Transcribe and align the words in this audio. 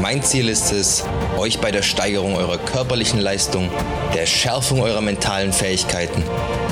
Mein 0.00 0.22
Ziel 0.22 0.48
ist 0.48 0.70
es, 0.70 1.04
euch 1.36 1.60
bei 1.60 1.72
der 1.72 1.82
Steigerung 1.82 2.36
eurer 2.36 2.58
körperlichen 2.58 3.18
Leistung, 3.18 3.68
der 4.14 4.26
Schärfung 4.26 4.80
eurer 4.80 5.00
mentalen 5.00 5.52
Fähigkeiten 5.52 6.22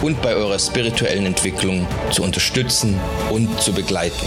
und 0.01 0.23
bei 0.23 0.37
eurer 0.37 0.61
spirituellen 0.61 1.27
Entwicklung 1.27 1.89
zu 2.13 2.23
unterstützen 2.23 3.01
und 3.33 3.61
zu 3.61 3.73
begleiten. 3.73 4.27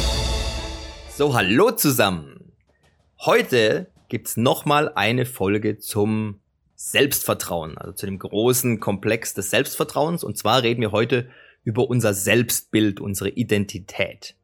So, 1.15 1.33
hallo 1.33 1.71
zusammen. 1.71 2.51
Heute 3.19 3.89
gibt's 4.09 4.35
nochmal 4.35 4.91
eine 4.93 5.25
Folge 5.25 5.77
zum 5.77 6.41
Selbstvertrauen, 6.75 7.77
also 7.77 7.93
zu 7.93 8.05
dem 8.05 8.19
großen 8.19 8.81
Komplex 8.81 9.33
des 9.33 9.49
Selbstvertrauens. 9.49 10.25
Und 10.25 10.37
zwar 10.37 10.61
reden 10.63 10.81
wir 10.81 10.91
heute 10.91 11.29
über 11.63 11.89
unser 11.89 12.13
Selbstbild, 12.13 12.99
unsere 12.99 13.29
Identität. 13.29 14.35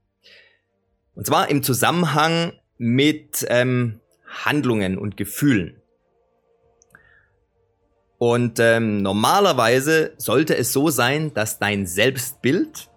Und 1.14 1.26
zwar 1.26 1.50
im 1.50 1.62
Zusammenhang 1.62 2.54
mit 2.78 3.46
ähm, 3.50 4.00
Handlungen 4.44 4.98
und 4.98 5.18
Gefühlen. 5.18 5.82
Und 8.18 8.60
ähm, 8.60 9.02
normalerweise 9.02 10.14
sollte 10.18 10.56
es 10.56 10.72
so 10.74 10.90
sein, 10.90 11.34
dass 11.34 11.60
dein 11.60 11.86
Selbstbild 11.86 12.90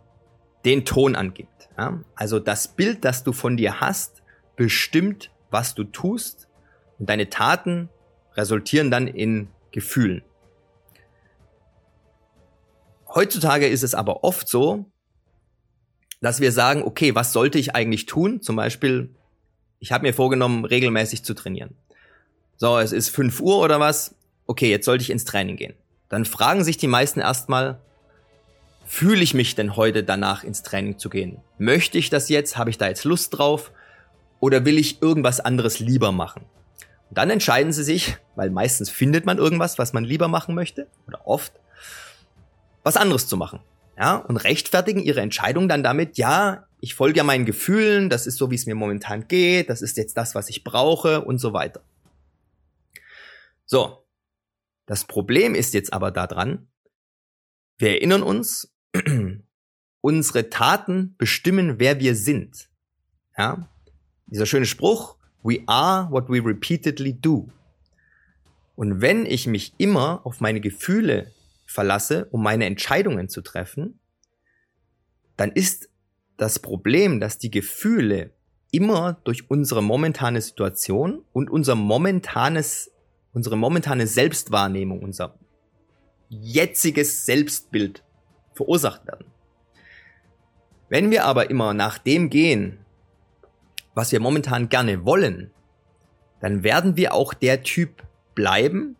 den 0.64 0.84
Ton 0.84 1.16
angibt. 1.16 1.68
Ja? 1.76 2.02
Also 2.14 2.38
das 2.38 2.68
Bild, 2.68 3.04
das 3.04 3.24
du 3.24 3.32
von 3.32 3.56
dir 3.56 3.80
hast, 3.80 4.22
bestimmt, 4.56 5.30
was 5.50 5.74
du 5.74 5.84
tust 5.84 6.48
und 6.98 7.08
deine 7.08 7.30
Taten 7.30 7.88
resultieren 8.34 8.90
dann 8.90 9.06
in 9.06 9.48
Gefühlen. 9.70 10.22
Heutzutage 13.08 13.66
ist 13.66 13.82
es 13.82 13.94
aber 13.94 14.22
oft 14.22 14.48
so, 14.48 14.86
dass 16.20 16.40
wir 16.40 16.52
sagen, 16.52 16.82
okay, 16.82 17.14
was 17.14 17.32
sollte 17.32 17.58
ich 17.58 17.74
eigentlich 17.74 18.06
tun? 18.06 18.42
Zum 18.42 18.56
Beispiel, 18.56 19.14
ich 19.80 19.92
habe 19.92 20.06
mir 20.06 20.14
vorgenommen, 20.14 20.64
regelmäßig 20.64 21.24
zu 21.24 21.34
trainieren. 21.34 21.76
So, 22.56 22.78
es 22.78 22.92
ist 22.92 23.10
5 23.10 23.40
Uhr 23.40 23.58
oder 23.58 23.80
was. 23.80 24.14
Okay, 24.46 24.70
jetzt 24.70 24.84
sollte 24.84 25.02
ich 25.02 25.10
ins 25.10 25.24
Training 25.24 25.56
gehen. 25.56 25.74
Dann 26.08 26.24
fragen 26.24 26.64
sich 26.64 26.76
die 26.76 26.86
meisten 26.86 27.20
erstmal, 27.20 27.78
fühle 28.84 29.22
ich 29.22 29.34
mich 29.34 29.54
denn 29.54 29.76
heute 29.76 30.02
danach 30.02 30.42
ins 30.42 30.62
Training 30.62 30.98
zu 30.98 31.10
gehen? 31.10 31.38
Möchte 31.58 31.98
ich 31.98 32.10
das 32.10 32.28
jetzt? 32.28 32.56
Habe 32.56 32.70
ich 32.70 32.78
da 32.78 32.88
jetzt 32.88 33.04
Lust 33.04 33.36
drauf? 33.36 33.70
Oder 34.40 34.64
will 34.64 34.78
ich 34.78 35.02
irgendwas 35.02 35.40
anderes 35.40 35.78
lieber 35.78 36.10
machen? 36.10 36.44
Und 37.10 37.18
dann 37.18 37.30
entscheiden 37.30 37.72
sie 37.72 37.84
sich, 37.84 38.16
weil 38.36 38.50
meistens 38.50 38.90
findet 38.90 39.26
man 39.26 39.38
irgendwas, 39.38 39.78
was 39.78 39.92
man 39.92 40.04
lieber 40.04 40.28
machen 40.28 40.54
möchte, 40.54 40.86
oder 41.06 41.26
oft, 41.26 41.52
was 42.82 42.96
anderes 42.96 43.26
zu 43.26 43.36
machen. 43.36 43.60
Ja, 43.98 44.16
und 44.16 44.36
rechtfertigen 44.36 45.00
ihre 45.00 45.20
Entscheidung 45.20 45.68
dann 45.68 45.82
damit, 45.82 46.18
ja, 46.18 46.67
ich 46.80 46.94
folge 46.94 47.18
ja 47.18 47.24
meinen 47.24 47.44
Gefühlen, 47.44 48.08
das 48.08 48.26
ist 48.26 48.36
so, 48.36 48.50
wie 48.50 48.54
es 48.54 48.66
mir 48.66 48.74
momentan 48.74 49.26
geht, 49.28 49.68
das 49.68 49.82
ist 49.82 49.96
jetzt 49.96 50.16
das, 50.16 50.34
was 50.34 50.48
ich 50.48 50.64
brauche 50.64 51.24
und 51.24 51.38
so 51.38 51.52
weiter. 51.52 51.82
So. 53.66 54.04
Das 54.86 55.04
Problem 55.04 55.54
ist 55.54 55.74
jetzt 55.74 55.92
aber 55.92 56.10
daran, 56.10 56.66
wir 57.76 57.90
erinnern 57.90 58.22
uns, 58.22 58.72
unsere 60.00 60.48
Taten 60.48 61.14
bestimmen, 61.18 61.78
wer 61.78 62.00
wir 62.00 62.14
sind. 62.14 62.70
Ja? 63.36 63.68
Dieser 64.26 64.46
schöne 64.46 64.64
Spruch, 64.64 65.16
we 65.42 65.62
are 65.66 66.10
what 66.10 66.30
we 66.30 66.42
repeatedly 66.42 67.12
do. 67.12 67.50
Und 68.76 69.02
wenn 69.02 69.26
ich 69.26 69.46
mich 69.46 69.74
immer 69.76 70.24
auf 70.24 70.40
meine 70.40 70.60
Gefühle 70.60 71.32
verlasse, 71.66 72.26
um 72.30 72.42
meine 72.42 72.64
Entscheidungen 72.64 73.28
zu 73.28 73.42
treffen, 73.42 74.00
dann 75.36 75.52
ist 75.52 75.87
das 76.38 76.60
Problem, 76.60 77.20
dass 77.20 77.36
die 77.36 77.50
Gefühle 77.50 78.30
immer 78.70 79.18
durch 79.24 79.50
unsere 79.50 79.82
momentane 79.82 80.40
Situation 80.40 81.22
und 81.32 81.50
unser 81.50 81.74
momentanes, 81.74 82.90
unsere 83.34 83.56
momentane 83.56 84.06
Selbstwahrnehmung, 84.06 85.02
unser 85.02 85.34
jetziges 86.30 87.26
Selbstbild 87.26 88.04
verursacht 88.54 89.06
werden. 89.06 89.26
Wenn 90.88 91.10
wir 91.10 91.24
aber 91.24 91.50
immer 91.50 91.74
nach 91.74 91.98
dem 91.98 92.30
gehen, 92.30 92.78
was 93.94 94.12
wir 94.12 94.20
momentan 94.20 94.68
gerne 94.68 95.04
wollen, 95.04 95.50
dann 96.40 96.62
werden 96.62 96.96
wir 96.96 97.14
auch 97.14 97.34
der 97.34 97.62
Typ 97.64 98.04
bleiben, 98.36 98.96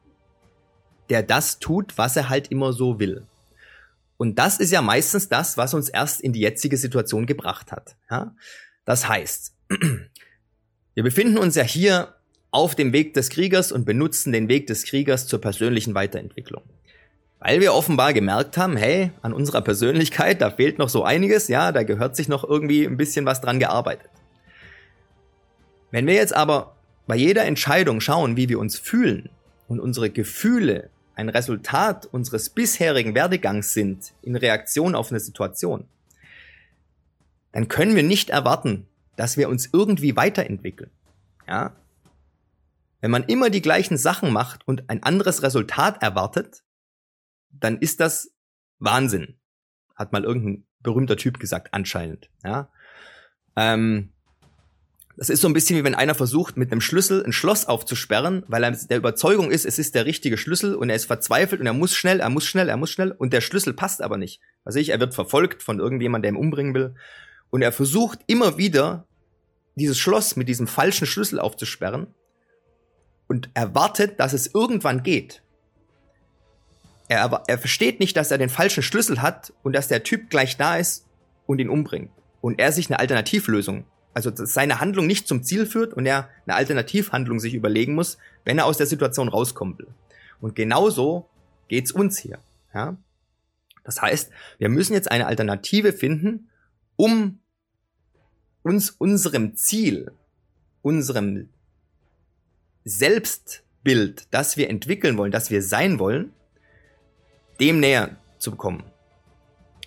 der 1.08 1.22
das 1.22 1.60
tut, 1.60 1.96
was 1.96 2.16
er 2.16 2.28
halt 2.28 2.48
immer 2.50 2.72
so 2.72 2.98
will. 2.98 3.27
Und 4.18 4.38
das 4.38 4.58
ist 4.58 4.72
ja 4.72 4.82
meistens 4.82 5.28
das, 5.28 5.56
was 5.56 5.72
uns 5.72 5.88
erst 5.88 6.20
in 6.20 6.32
die 6.32 6.40
jetzige 6.40 6.76
Situation 6.76 7.24
gebracht 7.24 7.72
hat. 7.72 7.96
Ja? 8.10 8.34
Das 8.84 9.08
heißt, 9.08 9.54
wir 10.94 11.02
befinden 11.02 11.38
uns 11.38 11.54
ja 11.54 11.62
hier 11.62 12.14
auf 12.50 12.74
dem 12.74 12.92
Weg 12.92 13.14
des 13.14 13.30
Kriegers 13.30 13.70
und 13.70 13.84
benutzen 13.84 14.32
den 14.32 14.48
Weg 14.48 14.66
des 14.66 14.84
Kriegers 14.84 15.26
zur 15.28 15.40
persönlichen 15.40 15.94
Weiterentwicklung. 15.94 16.62
Weil 17.38 17.60
wir 17.60 17.72
offenbar 17.72 18.12
gemerkt 18.12 18.56
haben, 18.56 18.76
hey, 18.76 19.12
an 19.22 19.32
unserer 19.32 19.60
Persönlichkeit, 19.60 20.40
da 20.40 20.50
fehlt 20.50 20.78
noch 20.78 20.88
so 20.88 21.04
einiges, 21.04 21.46
ja, 21.46 21.70
da 21.70 21.84
gehört 21.84 22.16
sich 22.16 22.26
noch 22.26 22.42
irgendwie 22.42 22.84
ein 22.84 22.96
bisschen 22.96 23.24
was 23.24 23.40
dran 23.40 23.60
gearbeitet. 23.60 24.10
Wenn 25.92 26.08
wir 26.08 26.14
jetzt 26.14 26.34
aber 26.34 26.74
bei 27.06 27.14
jeder 27.14 27.44
Entscheidung 27.44 28.00
schauen, 28.00 28.36
wie 28.36 28.48
wir 28.48 28.58
uns 28.58 28.76
fühlen 28.78 29.30
und 29.68 29.78
unsere 29.78 30.10
Gefühle 30.10 30.90
ein 31.18 31.28
Resultat 31.28 32.06
unseres 32.06 32.48
bisherigen 32.48 33.16
Werdegangs 33.16 33.72
sind 33.72 34.14
in 34.22 34.36
Reaktion 34.36 34.94
auf 34.94 35.10
eine 35.10 35.18
Situation, 35.18 35.88
dann 37.50 37.66
können 37.66 37.96
wir 37.96 38.04
nicht 38.04 38.30
erwarten, 38.30 38.86
dass 39.16 39.36
wir 39.36 39.48
uns 39.48 39.68
irgendwie 39.72 40.14
weiterentwickeln. 40.14 40.92
Ja? 41.48 41.74
Wenn 43.00 43.10
man 43.10 43.24
immer 43.24 43.50
die 43.50 43.62
gleichen 43.62 43.96
Sachen 43.96 44.32
macht 44.32 44.66
und 44.68 44.88
ein 44.90 45.02
anderes 45.02 45.42
Resultat 45.42 46.02
erwartet, 46.02 46.62
dann 47.50 47.78
ist 47.78 47.98
das 47.98 48.30
Wahnsinn. 48.78 49.40
Hat 49.96 50.12
mal 50.12 50.22
irgendein 50.22 50.66
berühmter 50.78 51.16
Typ 51.16 51.40
gesagt, 51.40 51.74
anscheinend. 51.74 52.30
Ja? 52.44 52.70
Ähm, 53.56 54.12
das 55.18 55.30
ist 55.30 55.40
so 55.40 55.48
ein 55.48 55.52
bisschen 55.52 55.76
wie 55.76 55.82
wenn 55.82 55.96
einer 55.96 56.14
versucht, 56.14 56.56
mit 56.56 56.70
einem 56.70 56.80
Schlüssel 56.80 57.24
ein 57.24 57.32
Schloss 57.32 57.64
aufzusperren, 57.64 58.44
weil 58.46 58.62
er 58.62 58.70
der 58.70 58.98
Überzeugung 58.98 59.50
ist, 59.50 59.66
es 59.66 59.80
ist 59.80 59.96
der 59.96 60.06
richtige 60.06 60.38
Schlüssel 60.38 60.76
und 60.76 60.90
er 60.90 60.96
ist 60.96 61.06
verzweifelt 61.06 61.60
und 61.60 61.66
er 61.66 61.72
muss 61.72 61.96
schnell, 61.96 62.20
er 62.20 62.30
muss 62.30 62.46
schnell, 62.46 62.68
er 62.68 62.76
muss 62.76 62.90
schnell 62.90 63.10
und 63.10 63.32
der 63.32 63.40
Schlüssel 63.40 63.72
passt 63.72 64.00
aber 64.00 64.16
nicht. 64.16 64.40
Also 64.64 64.78
ich, 64.78 64.90
er 64.90 65.00
wird 65.00 65.14
verfolgt 65.14 65.64
von 65.64 65.80
irgendjemandem, 65.80 66.34
der 66.34 66.40
ihn 66.40 66.44
umbringen 66.44 66.72
will 66.72 66.94
und 67.50 67.62
er 67.62 67.72
versucht 67.72 68.20
immer 68.28 68.58
wieder 68.58 69.08
dieses 69.74 69.98
Schloss 69.98 70.36
mit 70.36 70.48
diesem 70.48 70.68
falschen 70.68 71.06
Schlüssel 71.06 71.40
aufzusperren 71.40 72.14
und 73.26 73.50
erwartet, 73.54 74.20
dass 74.20 74.32
es 74.32 74.54
irgendwann 74.54 75.02
geht. 75.02 75.42
Er, 77.08 77.42
er 77.48 77.58
versteht 77.58 77.98
nicht, 77.98 78.16
dass 78.16 78.30
er 78.30 78.38
den 78.38 78.50
falschen 78.50 78.84
Schlüssel 78.84 79.20
hat 79.20 79.52
und 79.64 79.72
dass 79.72 79.88
der 79.88 80.04
Typ 80.04 80.30
gleich 80.30 80.56
da 80.56 80.76
ist 80.76 81.06
und 81.46 81.58
ihn 81.58 81.70
umbringt 81.70 82.12
und 82.40 82.60
er 82.60 82.70
sich 82.70 82.88
eine 82.88 83.00
Alternativlösung 83.00 83.84
also 84.18 84.32
dass 84.32 84.52
seine 84.52 84.80
Handlung 84.80 85.06
nicht 85.06 85.28
zum 85.28 85.44
Ziel 85.44 85.64
führt 85.64 85.94
und 85.94 86.04
er 86.04 86.28
eine 86.44 86.56
Alternativhandlung 86.56 87.38
sich 87.38 87.54
überlegen 87.54 87.94
muss, 87.94 88.18
wenn 88.44 88.58
er 88.58 88.66
aus 88.66 88.76
der 88.76 88.88
Situation 88.88 89.28
rauskommen 89.28 89.78
will. 89.78 89.86
Und 90.40 90.56
genauso 90.56 91.28
geht's 91.68 91.92
uns 91.92 92.18
hier. 92.18 92.40
Ja? 92.74 92.96
Das 93.84 94.02
heißt, 94.02 94.32
wir 94.58 94.70
müssen 94.70 94.94
jetzt 94.94 95.08
eine 95.08 95.28
Alternative 95.28 95.92
finden, 95.92 96.48
um 96.96 97.38
uns 98.64 98.90
unserem 98.90 99.54
Ziel, 99.54 100.10
unserem 100.82 101.48
Selbstbild, 102.84 104.26
das 104.32 104.56
wir 104.56 104.68
entwickeln 104.68 105.16
wollen, 105.16 105.30
das 105.30 105.52
wir 105.52 105.62
sein 105.62 106.00
wollen, 106.00 106.32
dem 107.60 107.78
näher 107.78 108.16
zu 108.38 108.50
bekommen. 108.50 108.82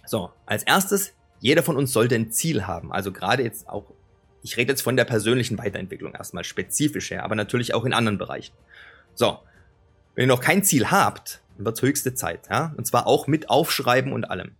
So, 0.06 0.32
als 0.46 0.64
erstes, 0.64 1.12
jeder 1.42 1.64
von 1.64 1.76
uns 1.76 1.92
sollte 1.92 2.16
ein 2.16 2.32
Ziel 2.32 2.66
haben. 2.66 2.94
Also 2.94 3.12
gerade 3.12 3.44
jetzt 3.44 3.68
auch 3.68 3.92
ich 4.42 4.58
rede 4.58 4.72
jetzt 4.72 4.82
von 4.82 4.96
der 4.96 5.06
persönlichen 5.06 5.58
Weiterentwicklung 5.58 6.14
erstmal 6.14 6.44
spezifisch 6.44 7.12
her, 7.12 7.24
aber 7.24 7.36
natürlich 7.36 7.74
auch 7.74 7.86
in 7.86 7.94
anderen 7.94 8.18
Bereichen. 8.18 8.54
So, 9.14 9.40
wenn 10.16 10.24
ihr 10.24 10.28
noch 10.28 10.42
kein 10.42 10.64
Ziel 10.64 10.90
habt, 10.92 11.42
dann 11.56 11.66
wird's 11.66 11.82
höchste 11.82 12.14
Zeit, 12.14 12.48
ja, 12.50 12.74
und 12.78 12.86
zwar 12.86 13.08
auch 13.08 13.28
mit 13.28 13.50
Aufschreiben 13.50 14.14
und 14.14 14.26
allem. 14.26 14.56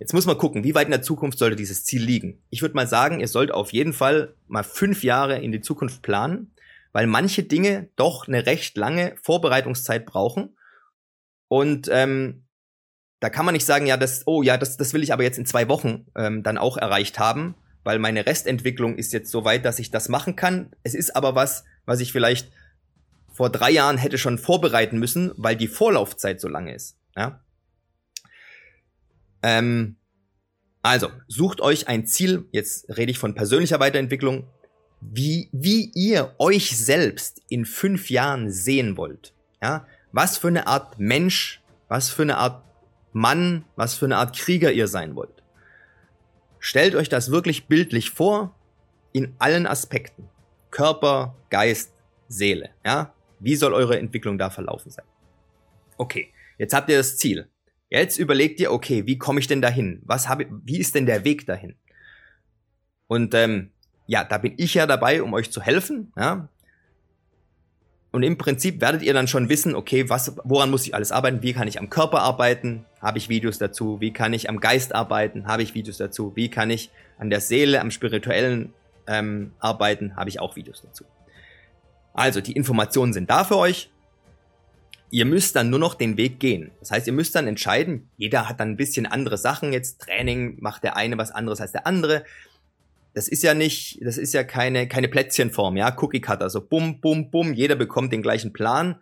Jetzt 0.00 0.12
muss 0.12 0.26
man 0.26 0.36
gucken, 0.36 0.64
wie 0.64 0.74
weit 0.74 0.86
in 0.86 0.90
der 0.90 1.02
Zukunft 1.02 1.38
sollte 1.38 1.56
dieses 1.56 1.84
Ziel 1.84 2.02
liegen. 2.02 2.42
Ich 2.50 2.62
würde 2.62 2.74
mal 2.74 2.88
sagen, 2.88 3.20
ihr 3.20 3.28
sollt 3.28 3.52
auf 3.52 3.72
jeden 3.72 3.92
Fall 3.92 4.34
mal 4.48 4.64
fünf 4.64 5.04
Jahre 5.04 5.38
in 5.38 5.52
die 5.52 5.60
Zukunft 5.60 6.02
planen, 6.02 6.52
weil 6.92 7.06
manche 7.06 7.44
Dinge 7.44 7.88
doch 7.96 8.26
eine 8.26 8.44
recht 8.46 8.76
lange 8.76 9.14
Vorbereitungszeit 9.22 10.04
brauchen. 10.04 10.56
Und 11.48 11.88
ähm, 11.90 12.44
da 13.20 13.30
kann 13.30 13.46
man 13.46 13.54
nicht 13.54 13.64
sagen, 13.64 13.86
ja, 13.86 13.96
das, 13.96 14.26
oh 14.26 14.42
ja, 14.42 14.58
das, 14.58 14.76
das 14.76 14.92
will 14.92 15.02
ich 15.02 15.12
aber 15.12 15.22
jetzt 15.22 15.38
in 15.38 15.46
zwei 15.46 15.68
Wochen 15.68 16.06
ähm, 16.16 16.42
dann 16.42 16.58
auch 16.58 16.76
erreicht 16.76 17.18
haben, 17.18 17.54
weil 17.84 17.98
meine 17.98 18.26
Restentwicklung 18.26 18.96
ist 18.96 19.12
jetzt 19.12 19.30
so 19.30 19.44
weit, 19.44 19.64
dass 19.64 19.78
ich 19.78 19.90
das 19.90 20.08
machen 20.08 20.34
kann. 20.34 20.70
Es 20.82 20.94
ist 20.94 21.14
aber 21.14 21.34
was, 21.34 21.64
was 21.84 22.00
ich 22.00 22.12
vielleicht 22.12 22.50
vor 23.32 23.50
drei 23.50 23.70
Jahren 23.70 23.98
hätte 23.98 24.18
schon 24.18 24.38
vorbereiten 24.38 24.98
müssen, 24.98 25.32
weil 25.36 25.56
die 25.56 25.68
Vorlaufzeit 25.68 26.40
so 26.40 26.48
lange 26.48 26.74
ist. 26.74 26.96
Ja? 27.16 27.40
Ähm, 29.42 29.96
also, 30.82 31.10
sucht 31.28 31.60
euch 31.60 31.88
ein 31.88 32.06
Ziel, 32.06 32.46
jetzt 32.52 32.96
rede 32.96 33.10
ich 33.10 33.18
von 33.18 33.34
persönlicher 33.34 33.80
Weiterentwicklung, 33.80 34.48
wie, 35.00 35.50
wie 35.52 35.90
ihr 35.94 36.34
euch 36.38 36.76
selbst 36.76 37.42
in 37.48 37.66
fünf 37.66 38.08
Jahren 38.08 38.50
sehen 38.50 38.96
wollt. 38.96 39.34
Ja? 39.60 39.86
Was 40.12 40.38
für 40.38 40.48
eine 40.48 40.66
Art 40.66 40.98
Mensch, 40.98 41.60
was 41.88 42.10
für 42.10 42.22
eine 42.22 42.38
Art 42.38 42.64
Mann, 43.12 43.64
was 43.76 43.94
für 43.94 44.06
eine 44.06 44.16
Art 44.16 44.36
Krieger 44.36 44.72
ihr 44.72 44.88
sein 44.88 45.14
wollt. 45.14 45.43
Stellt 46.64 46.94
euch 46.94 47.10
das 47.10 47.30
wirklich 47.30 47.66
bildlich 47.66 48.08
vor, 48.08 48.58
in 49.12 49.34
allen 49.38 49.66
Aspekten. 49.66 50.30
Körper, 50.70 51.36
Geist, 51.50 51.92
Seele. 52.26 52.70
Ja? 52.82 53.12
Wie 53.38 53.54
soll 53.54 53.74
eure 53.74 53.98
Entwicklung 53.98 54.38
da 54.38 54.48
verlaufen 54.48 54.90
sein? 54.90 55.04
Okay, 55.98 56.32
jetzt 56.56 56.72
habt 56.72 56.88
ihr 56.88 56.96
das 56.96 57.18
Ziel. 57.18 57.50
Jetzt 57.90 58.16
überlegt 58.16 58.60
ihr, 58.60 58.72
okay, 58.72 59.04
wie 59.04 59.18
komme 59.18 59.40
ich 59.40 59.46
denn 59.46 59.60
dahin? 59.60 60.00
Was 60.06 60.26
habe, 60.26 60.46
wie 60.64 60.78
ist 60.78 60.94
denn 60.94 61.04
der 61.04 61.26
Weg 61.26 61.44
dahin? 61.44 61.76
Und 63.08 63.34
ähm, 63.34 63.72
ja, 64.06 64.24
da 64.24 64.38
bin 64.38 64.54
ich 64.56 64.72
ja 64.72 64.86
dabei, 64.86 65.22
um 65.22 65.34
euch 65.34 65.52
zu 65.52 65.60
helfen. 65.60 66.14
Ja? 66.16 66.48
Und 68.14 68.22
im 68.22 68.38
Prinzip 68.38 68.80
werdet 68.80 69.02
ihr 69.02 69.12
dann 69.12 69.26
schon 69.26 69.48
wissen, 69.48 69.74
okay, 69.74 70.08
was, 70.08 70.36
woran 70.44 70.70
muss 70.70 70.86
ich 70.86 70.94
alles 70.94 71.10
arbeiten? 71.10 71.42
Wie 71.42 71.52
kann 71.52 71.66
ich 71.66 71.80
am 71.80 71.90
Körper 71.90 72.20
arbeiten? 72.20 72.84
Habe 73.02 73.18
ich 73.18 73.28
Videos 73.28 73.58
dazu? 73.58 74.00
Wie 74.00 74.12
kann 74.12 74.32
ich 74.32 74.48
am 74.48 74.60
Geist 74.60 74.94
arbeiten? 74.94 75.48
Habe 75.48 75.64
ich 75.64 75.74
Videos 75.74 75.96
dazu? 75.96 76.30
Wie 76.36 76.48
kann 76.48 76.70
ich 76.70 76.92
an 77.18 77.28
der 77.28 77.40
Seele, 77.40 77.80
am 77.80 77.90
spirituellen 77.90 78.72
ähm, 79.08 79.50
arbeiten? 79.58 80.14
Habe 80.14 80.30
ich 80.30 80.38
auch 80.38 80.54
Videos 80.54 80.80
dazu. 80.82 81.02
Also 82.12 82.40
die 82.40 82.52
Informationen 82.52 83.12
sind 83.12 83.30
da 83.30 83.42
für 83.42 83.56
euch. 83.56 83.90
Ihr 85.10 85.24
müsst 85.24 85.56
dann 85.56 85.68
nur 85.68 85.80
noch 85.80 85.94
den 85.94 86.16
Weg 86.16 86.38
gehen. 86.38 86.70
Das 86.78 86.92
heißt, 86.92 87.08
ihr 87.08 87.12
müsst 87.12 87.34
dann 87.34 87.48
entscheiden, 87.48 88.10
jeder 88.16 88.48
hat 88.48 88.60
dann 88.60 88.70
ein 88.70 88.76
bisschen 88.76 89.06
andere 89.06 89.38
Sachen. 89.38 89.72
Jetzt 89.72 90.02
Training 90.02 90.58
macht 90.60 90.84
der 90.84 90.96
eine 90.96 91.18
was 91.18 91.32
anderes 91.32 91.60
als 91.60 91.72
der 91.72 91.84
andere 91.84 92.22
das 93.14 93.28
ist 93.28 93.44
ja 93.44 93.54
nicht, 93.54 94.04
das 94.04 94.18
ist 94.18 94.34
ja 94.34 94.42
keine, 94.42 94.88
keine 94.88 95.08
Plätzchenform, 95.08 95.76
ja, 95.76 95.96
Cookie 96.00 96.20
Cutter, 96.20 96.50
so 96.50 96.60
bum, 96.66 97.00
bum, 97.00 97.30
bum, 97.30 97.54
jeder 97.54 97.76
bekommt 97.76 98.12
den 98.12 98.22
gleichen 98.22 98.52
Plan 98.52 99.00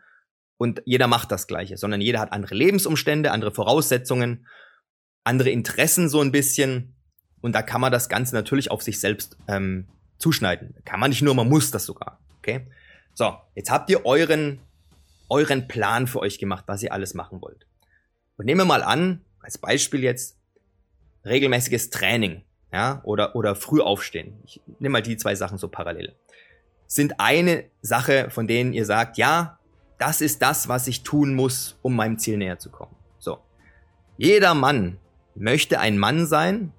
und 0.58 0.82
jeder 0.84 1.06
macht 1.06 1.32
das 1.32 1.46
Gleiche, 1.46 1.78
sondern 1.78 2.02
jeder 2.02 2.20
hat 2.20 2.32
andere 2.32 2.54
Lebensumstände, 2.54 3.30
andere 3.30 3.52
Voraussetzungen, 3.52 4.46
andere 5.24 5.50
Interessen 5.50 6.10
so 6.10 6.20
ein 6.20 6.30
bisschen 6.30 6.94
und 7.40 7.54
da 7.54 7.62
kann 7.62 7.80
man 7.80 7.90
das 7.90 8.10
Ganze 8.10 8.34
natürlich 8.34 8.70
auf 8.70 8.82
sich 8.82 9.00
selbst 9.00 9.36
ähm, 9.48 9.88
zuschneiden. 10.18 10.74
Kann 10.84 11.00
man 11.00 11.10
nicht 11.10 11.22
nur, 11.22 11.34
man 11.34 11.48
muss 11.48 11.70
das 11.70 11.86
sogar, 11.86 12.20
okay? 12.38 12.66
So, 13.14 13.34
jetzt 13.54 13.70
habt 13.70 13.88
ihr 13.90 14.04
euren, 14.04 14.60
euren 15.30 15.68
Plan 15.68 16.06
für 16.06 16.20
euch 16.20 16.38
gemacht, 16.38 16.64
was 16.66 16.82
ihr 16.82 16.92
alles 16.92 17.14
machen 17.14 17.40
wollt. 17.40 17.66
Und 18.36 18.44
nehmen 18.44 18.60
wir 18.60 18.66
mal 18.66 18.82
an, 18.82 19.24
als 19.40 19.58
Beispiel 19.58 20.02
jetzt, 20.02 20.38
regelmäßiges 21.24 21.90
Training 21.90 22.42
ja, 22.72 23.00
oder, 23.04 23.36
oder 23.36 23.54
früh 23.54 23.80
aufstehen. 23.80 24.38
Ich 24.44 24.60
nehme 24.78 24.94
mal 24.94 25.02
die 25.02 25.16
zwei 25.16 25.34
Sachen 25.34 25.58
so 25.58 25.68
parallel. 25.68 26.14
Sind 26.86 27.20
eine 27.20 27.64
Sache, 27.82 28.30
von 28.30 28.46
denen 28.46 28.72
ihr 28.72 28.86
sagt, 28.86 29.18
ja, 29.18 29.58
das 29.98 30.20
ist 30.20 30.42
das, 30.42 30.68
was 30.68 30.86
ich 30.88 31.02
tun 31.02 31.34
muss, 31.34 31.78
um 31.82 31.94
meinem 31.94 32.18
Ziel 32.18 32.38
näher 32.38 32.58
zu 32.58 32.70
kommen. 32.70 32.94
So. 33.18 33.38
Jeder 34.16 34.54
Mann 34.54 34.98
möchte 35.34 35.78
ein 35.78 35.98
Mann 35.98 36.26
sein, 36.26 36.72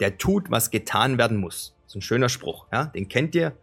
der 0.00 0.18
tut, 0.18 0.50
was 0.50 0.70
getan 0.70 1.18
werden 1.18 1.36
muss. 1.36 1.76
So 1.86 1.98
ein 1.98 2.02
schöner 2.02 2.28
Spruch, 2.28 2.66
ja, 2.72 2.86
den 2.86 3.08
kennt 3.08 3.34
ihr. 3.34 3.56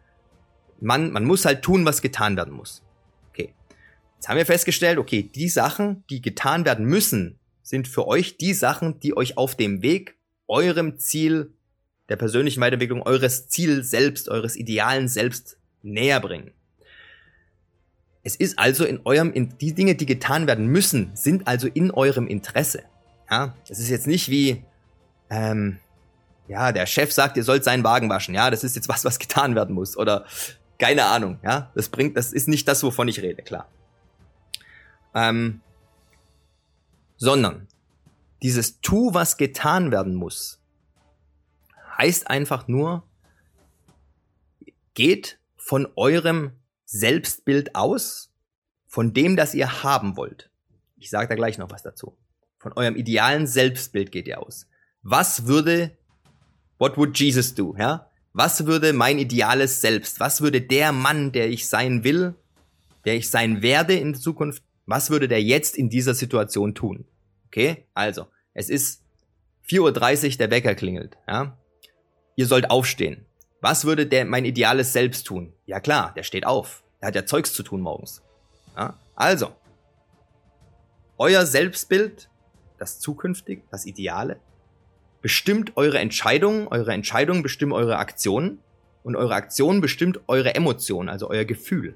Man, 0.79 1.11
man 1.11 1.25
muss 1.25 1.45
halt 1.45 1.61
tun, 1.61 1.85
was 1.85 2.01
getan 2.01 2.37
werden 2.37 2.53
muss. 2.53 2.83
Okay. 3.29 3.53
Jetzt 4.15 4.29
haben 4.29 4.37
wir 4.37 4.45
festgestellt, 4.45 4.97
okay, 4.97 5.23
die 5.23 5.49
Sachen, 5.49 6.03
die 6.09 6.21
getan 6.21 6.65
werden 6.65 6.85
müssen, 6.85 7.39
sind 7.61 7.87
für 7.87 8.07
euch 8.07 8.37
die 8.37 8.53
Sachen, 8.53 8.99
die 8.99 9.15
euch 9.15 9.37
auf 9.37 9.55
dem 9.55 9.81
Weg 9.81 10.17
eurem 10.47 10.97
Ziel 10.97 11.53
der 12.11 12.17
persönlichen 12.17 12.59
Weiterentwicklung 12.59 13.01
eures 13.03 13.47
Ziel 13.47 13.85
selbst, 13.85 14.27
eures 14.27 14.57
idealen 14.57 15.07
Selbst 15.07 15.55
näher 15.81 16.19
bringen. 16.19 16.51
Es 18.21 18.35
ist 18.35 18.59
also 18.59 18.83
in 18.83 18.99
eurem, 19.05 19.31
in 19.31 19.57
die 19.59 19.73
Dinge, 19.73 19.95
die 19.95 20.05
getan 20.05 20.45
werden 20.45 20.67
müssen, 20.67 21.15
sind 21.15 21.47
also 21.47 21.69
in 21.69 21.89
eurem 21.89 22.27
Interesse. 22.27 22.83
Ja, 23.29 23.55
es 23.69 23.79
ist 23.79 23.87
jetzt 23.87 24.07
nicht 24.07 24.27
wie, 24.27 24.61
ähm, 25.29 25.79
ja, 26.49 26.73
der 26.73 26.85
Chef 26.85 27.13
sagt, 27.13 27.37
ihr 27.37 27.45
sollt 27.45 27.63
seinen 27.63 27.85
Wagen 27.85 28.09
waschen. 28.09 28.35
Ja, 28.35 28.51
das 28.51 28.65
ist 28.65 28.75
jetzt 28.75 28.89
was, 28.89 29.05
was 29.05 29.17
getan 29.17 29.55
werden 29.55 29.73
muss. 29.73 29.95
Oder 29.95 30.25
keine 30.77 31.05
Ahnung. 31.05 31.39
Ja, 31.43 31.71
das 31.75 31.87
bringt, 31.87 32.17
das 32.17 32.33
ist 32.33 32.49
nicht 32.49 32.67
das, 32.67 32.83
wovon 32.83 33.07
ich 33.07 33.21
rede, 33.21 33.41
klar. 33.41 33.69
Ähm, 35.15 35.61
sondern 37.15 37.69
dieses 38.43 38.81
Tu, 38.81 39.13
was 39.13 39.37
getan 39.37 39.91
werden 39.91 40.13
muss, 40.13 40.60
heißt 42.01 42.29
einfach 42.29 42.67
nur, 42.67 43.07
geht 44.93 45.39
von 45.55 45.87
eurem 45.95 46.51
Selbstbild 46.85 47.75
aus, 47.75 48.33
von 48.87 49.13
dem, 49.13 49.35
das 49.35 49.53
ihr 49.53 49.83
haben 49.83 50.17
wollt. 50.17 50.49
Ich 50.97 51.09
sage 51.09 51.29
da 51.29 51.35
gleich 51.35 51.57
noch 51.57 51.71
was 51.71 51.83
dazu. 51.83 52.17
Von 52.57 52.73
eurem 52.73 52.95
idealen 52.95 53.47
Selbstbild 53.47 54.11
geht 54.11 54.27
ihr 54.27 54.41
aus. 54.41 54.67
Was 55.03 55.45
würde, 55.47 55.97
what 56.77 56.97
would 56.97 57.17
Jesus 57.17 57.55
do, 57.55 57.75
ja? 57.77 58.07
Was 58.33 58.65
würde 58.65 58.93
mein 58.93 59.19
ideales 59.19 59.81
Selbst, 59.81 60.19
was 60.19 60.41
würde 60.41 60.61
der 60.61 60.91
Mann, 60.91 61.31
der 61.31 61.49
ich 61.49 61.67
sein 61.67 62.03
will, 62.03 62.35
der 63.05 63.15
ich 63.15 63.29
sein 63.29 63.61
werde 63.61 63.93
in 63.93 64.15
Zukunft, 64.15 64.63
was 64.85 65.09
würde 65.09 65.27
der 65.27 65.43
jetzt 65.43 65.77
in 65.77 65.89
dieser 65.89 66.13
Situation 66.13 66.73
tun? 66.73 67.05
Okay, 67.47 67.85
also, 67.93 68.27
es 68.53 68.69
ist 68.69 69.03
4.30 69.67 70.31
Uhr, 70.31 70.37
der 70.37 70.51
Wecker 70.51 70.75
klingelt, 70.75 71.17
ja? 71.27 71.57
Ihr 72.41 72.47
sollt 72.47 72.69
aufstehen. 72.69 73.25
Was 73.61 73.85
würde 73.85 74.07
der 74.07 74.25
mein 74.25 74.43
ideales 74.43 74.91
Selbst 74.91 75.27
tun? 75.27 75.53
Ja 75.65 75.79
klar, 75.79 76.13
der 76.15 76.23
steht 76.23 76.45
auf. 76.45 76.83
Der 76.99 77.07
hat 77.07 77.15
ja 77.15 77.25
Zeugs 77.25 77.53
zu 77.53 77.63
tun 77.63 77.81
morgens. 77.81 78.21
Ja? 78.75 78.95
Also, 79.15 79.51
euer 81.17 81.45
Selbstbild, 81.45 82.29
das 82.79 82.99
zukünftig, 82.99 83.63
das 83.69 83.85
Ideale, 83.85 84.39
bestimmt 85.21 85.77
eure 85.77 85.99
Entscheidungen, 85.99 86.67
eure 86.67 86.93
Entscheidungen 86.93 87.43
bestimmen 87.43 87.73
eure 87.73 87.97
Aktionen 87.97 88.59
und 89.03 89.15
eure 89.15 89.35
Aktionen 89.35 89.81
bestimmt 89.81 90.19
eure 90.27 90.55
Emotionen, 90.55 91.09
also 91.09 91.29
euer 91.29 91.45
Gefühl. 91.45 91.95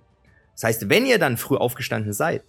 Das 0.54 0.64
heißt, 0.64 0.90
wenn 0.90 1.08
ihr 1.08 1.18
dann 1.18 1.38
früh 1.38 1.58
aufgestanden 1.58 2.14
seid 2.14 2.44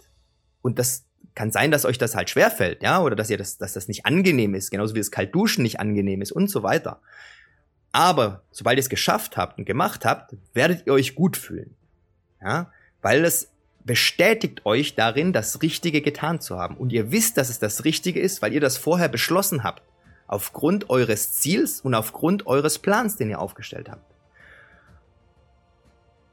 und 0.61 0.77
das 0.77 1.05
kann 1.33 1.51
sein, 1.51 1.71
dass 1.71 1.85
euch 1.85 1.97
das 1.97 2.15
halt 2.15 2.29
schwerfällt, 2.29 2.81
ja, 2.81 3.01
oder 3.01 3.15
dass 3.15 3.29
ihr 3.29 3.37
das, 3.37 3.57
dass 3.57 3.73
das 3.73 3.87
nicht 3.87 4.05
angenehm 4.05 4.55
ist, 4.55 4.71
genauso 4.71 4.95
wie 4.95 4.99
das 4.99 5.11
Kaltduschen 5.11 5.63
nicht 5.63 5.79
angenehm 5.79 6.21
ist 6.21 6.31
und 6.31 6.49
so 6.49 6.63
weiter. 6.63 7.01
Aber 7.91 8.43
sobald 8.51 8.77
ihr 8.77 8.81
es 8.81 8.89
geschafft 8.89 9.37
habt 9.37 9.57
und 9.57 9.65
gemacht 9.65 10.05
habt, 10.05 10.35
werdet 10.53 10.85
ihr 10.85 10.93
euch 10.93 11.15
gut 11.15 11.37
fühlen. 11.37 11.75
Ja, 12.41 12.71
weil 13.01 13.25
es 13.25 13.51
bestätigt 13.83 14.65
euch 14.65 14.95
darin, 14.95 15.33
das 15.33 15.61
Richtige 15.61 16.01
getan 16.01 16.41
zu 16.41 16.57
haben. 16.59 16.75
Und 16.75 16.91
ihr 16.91 17.11
wisst, 17.11 17.37
dass 17.37 17.49
es 17.49 17.57
das 17.57 17.85
Richtige 17.85 18.19
ist, 18.19 18.41
weil 18.41 18.53
ihr 18.53 18.61
das 18.61 18.77
vorher 18.77 19.07
beschlossen 19.07 19.63
habt. 19.63 19.81
Aufgrund 20.27 20.89
eures 20.89 21.33
Ziels 21.33 21.79
und 21.79 21.95
aufgrund 21.95 22.45
eures 22.47 22.79
Plans, 22.79 23.15
den 23.15 23.29
ihr 23.29 23.39
aufgestellt 23.39 23.89
habt. 23.89 24.13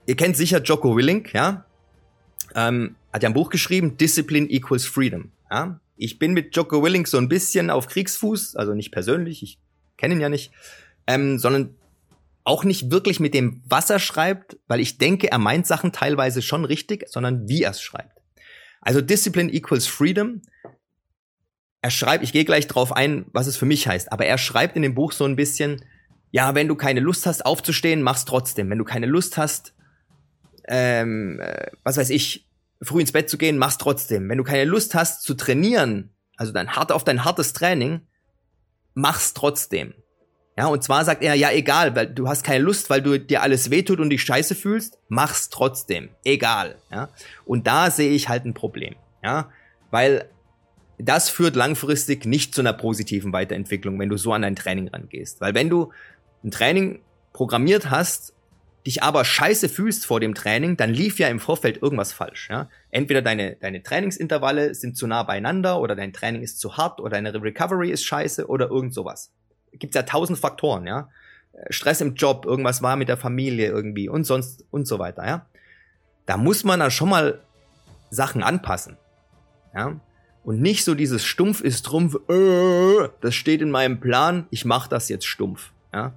Ihr 0.06 0.16
kennt 0.16 0.36
sicher 0.36 0.60
Jocko 0.60 0.96
Willink, 0.96 1.32
ja? 1.32 1.64
Ähm, 2.54 2.96
hat 3.12 3.22
ja 3.22 3.30
ein 3.30 3.34
Buch 3.34 3.50
geschrieben, 3.50 3.96
Discipline 3.96 4.48
equals 4.48 4.84
Freedom. 4.84 5.30
Ja? 5.50 5.80
Ich 5.96 6.18
bin 6.18 6.32
mit 6.32 6.54
Jocko 6.56 6.82
Willink 6.82 7.06
so 7.08 7.18
ein 7.18 7.28
bisschen 7.28 7.70
auf 7.70 7.86
Kriegsfuß, 7.86 8.56
also 8.56 8.74
nicht 8.74 8.90
persönlich, 8.90 9.42
ich 9.42 9.58
kenne 9.96 10.14
ihn 10.14 10.20
ja 10.20 10.28
nicht 10.28 10.52
ähm, 11.06 11.38
sondern 11.38 11.76
auch 12.44 12.64
nicht 12.64 12.90
wirklich 12.90 13.20
mit 13.20 13.32
dem, 13.34 13.62
was 13.66 13.88
er 13.88 13.98
schreibt, 13.98 14.58
weil 14.66 14.80
ich 14.80 14.98
denke, 14.98 15.30
er 15.30 15.38
meint 15.38 15.66
Sachen 15.66 15.92
teilweise 15.92 16.42
schon 16.42 16.64
richtig, 16.64 17.08
sondern 17.08 17.48
wie 17.48 17.62
er 17.62 17.70
es 17.70 17.80
schreibt. 17.80 18.20
Also 18.82 19.00
Discipline 19.00 19.50
equals 19.50 19.86
Freedom. 19.86 20.42
Er 21.80 21.90
schreibt, 21.90 22.22
ich 22.22 22.32
gehe 22.32 22.44
gleich 22.44 22.66
drauf 22.66 22.92
ein, 22.92 23.26
was 23.32 23.46
es 23.46 23.56
für 23.56 23.66
mich 23.66 23.88
heißt, 23.88 24.12
aber 24.12 24.26
er 24.26 24.38
schreibt 24.38 24.76
in 24.76 24.82
dem 24.82 24.94
Buch 24.94 25.12
so 25.12 25.24
ein 25.24 25.36
bisschen, 25.36 25.84
ja, 26.30 26.54
wenn 26.54 26.68
du 26.68 26.74
keine 26.74 27.00
Lust 27.00 27.26
hast 27.26 27.46
aufzustehen, 27.46 28.02
mach's 28.02 28.24
trotzdem. 28.24 28.68
Wenn 28.68 28.78
du 28.78 28.84
keine 28.84 29.06
Lust 29.06 29.38
hast, 29.38 29.74
ähm, 30.66 31.40
äh, 31.40 31.68
was 31.82 31.96
weiß 31.96 32.10
ich, 32.10 32.50
früh 32.82 33.00
ins 33.00 33.12
Bett 33.12 33.30
zu 33.30 33.38
gehen, 33.38 33.56
mach's 33.56 33.78
trotzdem. 33.78 34.28
Wenn 34.28 34.38
du 34.38 34.44
keine 34.44 34.64
Lust 34.64 34.94
hast 34.94 35.22
zu 35.22 35.34
trainieren, 35.34 36.14
also 36.36 36.52
dein 36.52 36.70
hart 36.70 36.92
auf 36.92 37.04
dein 37.04 37.24
hartes 37.24 37.52
Training, 37.52 38.02
mach's 38.94 39.32
trotzdem. 39.32 39.94
Ja, 40.56 40.66
und 40.66 40.84
zwar 40.84 41.04
sagt 41.04 41.22
er, 41.22 41.34
ja, 41.34 41.50
egal, 41.50 41.96
weil 41.96 42.06
du 42.06 42.28
hast 42.28 42.44
keine 42.44 42.62
Lust, 42.62 42.88
weil 42.88 43.02
du 43.02 43.18
dir 43.18 43.42
alles 43.42 43.70
wehtut 43.70 43.98
und 43.98 44.10
dich 44.10 44.22
scheiße 44.22 44.54
fühlst, 44.54 44.98
mach's 45.08 45.50
trotzdem. 45.50 46.10
Egal. 46.24 46.76
Ja. 46.92 47.08
Und 47.44 47.66
da 47.66 47.90
sehe 47.90 48.10
ich 48.10 48.28
halt 48.28 48.44
ein 48.44 48.54
Problem. 48.54 48.94
Ja, 49.22 49.50
weil 49.90 50.28
das 50.98 51.28
führt 51.28 51.56
langfristig 51.56 52.24
nicht 52.24 52.54
zu 52.54 52.60
einer 52.60 52.72
positiven 52.72 53.32
Weiterentwicklung, 53.32 53.98
wenn 53.98 54.08
du 54.08 54.16
so 54.16 54.32
an 54.32 54.42
dein 54.42 54.54
Training 54.54 54.88
rangehst. 54.88 55.40
Weil 55.40 55.54
wenn 55.54 55.68
du 55.68 55.92
ein 56.44 56.52
Training 56.52 57.00
programmiert 57.32 57.90
hast, 57.90 58.34
dich 58.86 59.02
aber 59.02 59.24
scheiße 59.24 59.68
fühlst 59.68 60.06
vor 60.06 60.20
dem 60.20 60.34
Training, 60.34 60.76
dann 60.76 60.92
lief 60.92 61.18
ja 61.18 61.28
im 61.28 61.40
Vorfeld 61.40 61.82
irgendwas 61.82 62.12
falsch. 62.12 62.48
Ja? 62.50 62.68
Entweder 62.90 63.22
deine, 63.22 63.56
deine 63.56 63.82
Trainingsintervalle 63.82 64.74
sind 64.74 64.96
zu 64.96 65.06
nah 65.06 65.22
beieinander 65.22 65.80
oder 65.80 65.96
dein 65.96 66.12
Training 66.12 66.42
ist 66.42 66.60
zu 66.60 66.76
hart 66.76 67.00
oder 67.00 67.10
deine 67.10 67.42
Recovery 67.42 67.90
ist 67.90 68.04
scheiße 68.04 68.46
oder 68.46 68.68
irgend 68.68 68.94
sowas. 68.94 69.32
Gibt 69.78 69.94
ja 69.94 70.02
tausend 70.02 70.38
Faktoren, 70.38 70.86
ja. 70.86 71.08
Stress 71.70 72.00
im 72.00 72.14
Job, 72.14 72.46
irgendwas 72.46 72.82
war 72.82 72.96
mit 72.96 73.08
der 73.08 73.16
Familie 73.16 73.68
irgendwie 73.68 74.08
und 74.08 74.24
sonst 74.24 74.64
und 74.70 74.86
so 74.86 74.98
weiter, 74.98 75.26
ja. 75.26 75.46
Da 76.26 76.36
muss 76.36 76.64
man 76.64 76.80
dann 76.80 76.90
schon 76.90 77.08
mal 77.08 77.40
Sachen 78.10 78.42
anpassen, 78.42 78.96
ja. 79.74 80.00
Und 80.42 80.60
nicht 80.60 80.84
so 80.84 80.94
dieses 80.94 81.24
stumpf 81.24 81.60
ist 81.60 81.86
Trumpf, 81.86 82.16
äh, 82.28 83.08
das 83.20 83.34
steht 83.34 83.62
in 83.62 83.70
meinem 83.70 84.00
Plan, 84.00 84.46
ich 84.50 84.64
mache 84.64 84.90
das 84.90 85.08
jetzt 85.08 85.26
stumpf, 85.26 85.70
ja 85.92 86.12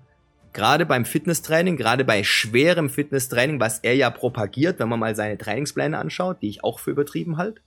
gerade 0.58 0.88
beim 0.88 1.06
Fitnesstraining, 1.06 1.78
gerade 1.78 2.04
bei 2.04 2.24
schwerem 2.24 2.90
Fitnesstraining, 2.90 3.60
was 3.60 3.78
er 3.80 3.96
ja 3.96 4.10
propagiert, 4.10 4.80
wenn 4.80 4.90
man 4.90 5.00
mal 5.00 5.16
seine 5.16 5.38
Trainingspläne 5.38 5.96
anschaut, 5.96 6.42
die 6.42 6.50
ich 6.50 6.64
auch 6.64 6.80
für 6.80 6.90
übertrieben 6.90 7.38
halt, 7.38 7.62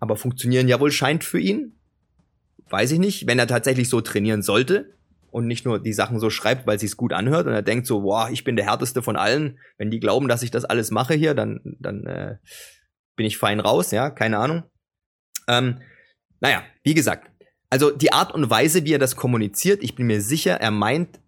aber 0.00 0.16
funktionieren 0.16 0.66
ja 0.66 0.80
wohl 0.80 0.90
scheint 0.90 1.22
für 1.22 1.38
ihn. 1.38 1.74
Weiß 2.70 2.90
ich 2.90 2.98
nicht, 2.98 3.28
wenn 3.28 3.38
er 3.38 3.46
tatsächlich 3.46 3.88
so 3.88 4.00
trainieren 4.00 4.42
sollte 4.42 4.90
und 5.30 5.46
nicht 5.46 5.64
nur 5.64 5.78
die 5.78 5.92
Sachen 5.92 6.20
so 6.20 6.30
schreibt, 6.30 6.66
weil 6.66 6.78
sich's 6.78 6.96
gut 6.96 7.12
anhört 7.12 7.46
und 7.46 7.52
er 7.52 7.62
denkt 7.62 7.86
so, 7.86 8.00
boah, 8.00 8.30
ich 8.30 8.44
bin 8.44 8.56
der 8.56 8.66
härteste 8.66 9.02
von 9.02 9.16
allen. 9.16 9.58
Wenn 9.76 9.90
die 9.90 10.00
glauben, 10.00 10.28
dass 10.28 10.42
ich 10.42 10.50
das 10.50 10.64
alles 10.64 10.90
mache 10.90 11.14
hier, 11.14 11.34
dann 11.34 11.60
dann 11.80 12.06
äh, 12.06 12.36
bin 13.16 13.26
ich 13.26 13.38
fein 13.38 13.60
raus, 13.60 13.90
ja, 13.90 14.10
keine 14.10 14.38
Ahnung. 14.38 14.62
Ähm, 15.48 15.80
naja, 16.40 16.62
wie 16.84 16.94
gesagt, 16.94 17.30
also 17.70 17.90
die 17.90 18.12
Art 18.12 18.32
und 18.32 18.48
Weise, 18.48 18.84
wie 18.84 18.94
er 18.94 18.98
das 18.98 19.16
kommuniziert, 19.16 19.82
ich 19.82 19.94
bin 19.94 20.06
mir 20.06 20.20
sicher, 20.20 20.54
er 20.54 20.70
meint 20.70 21.20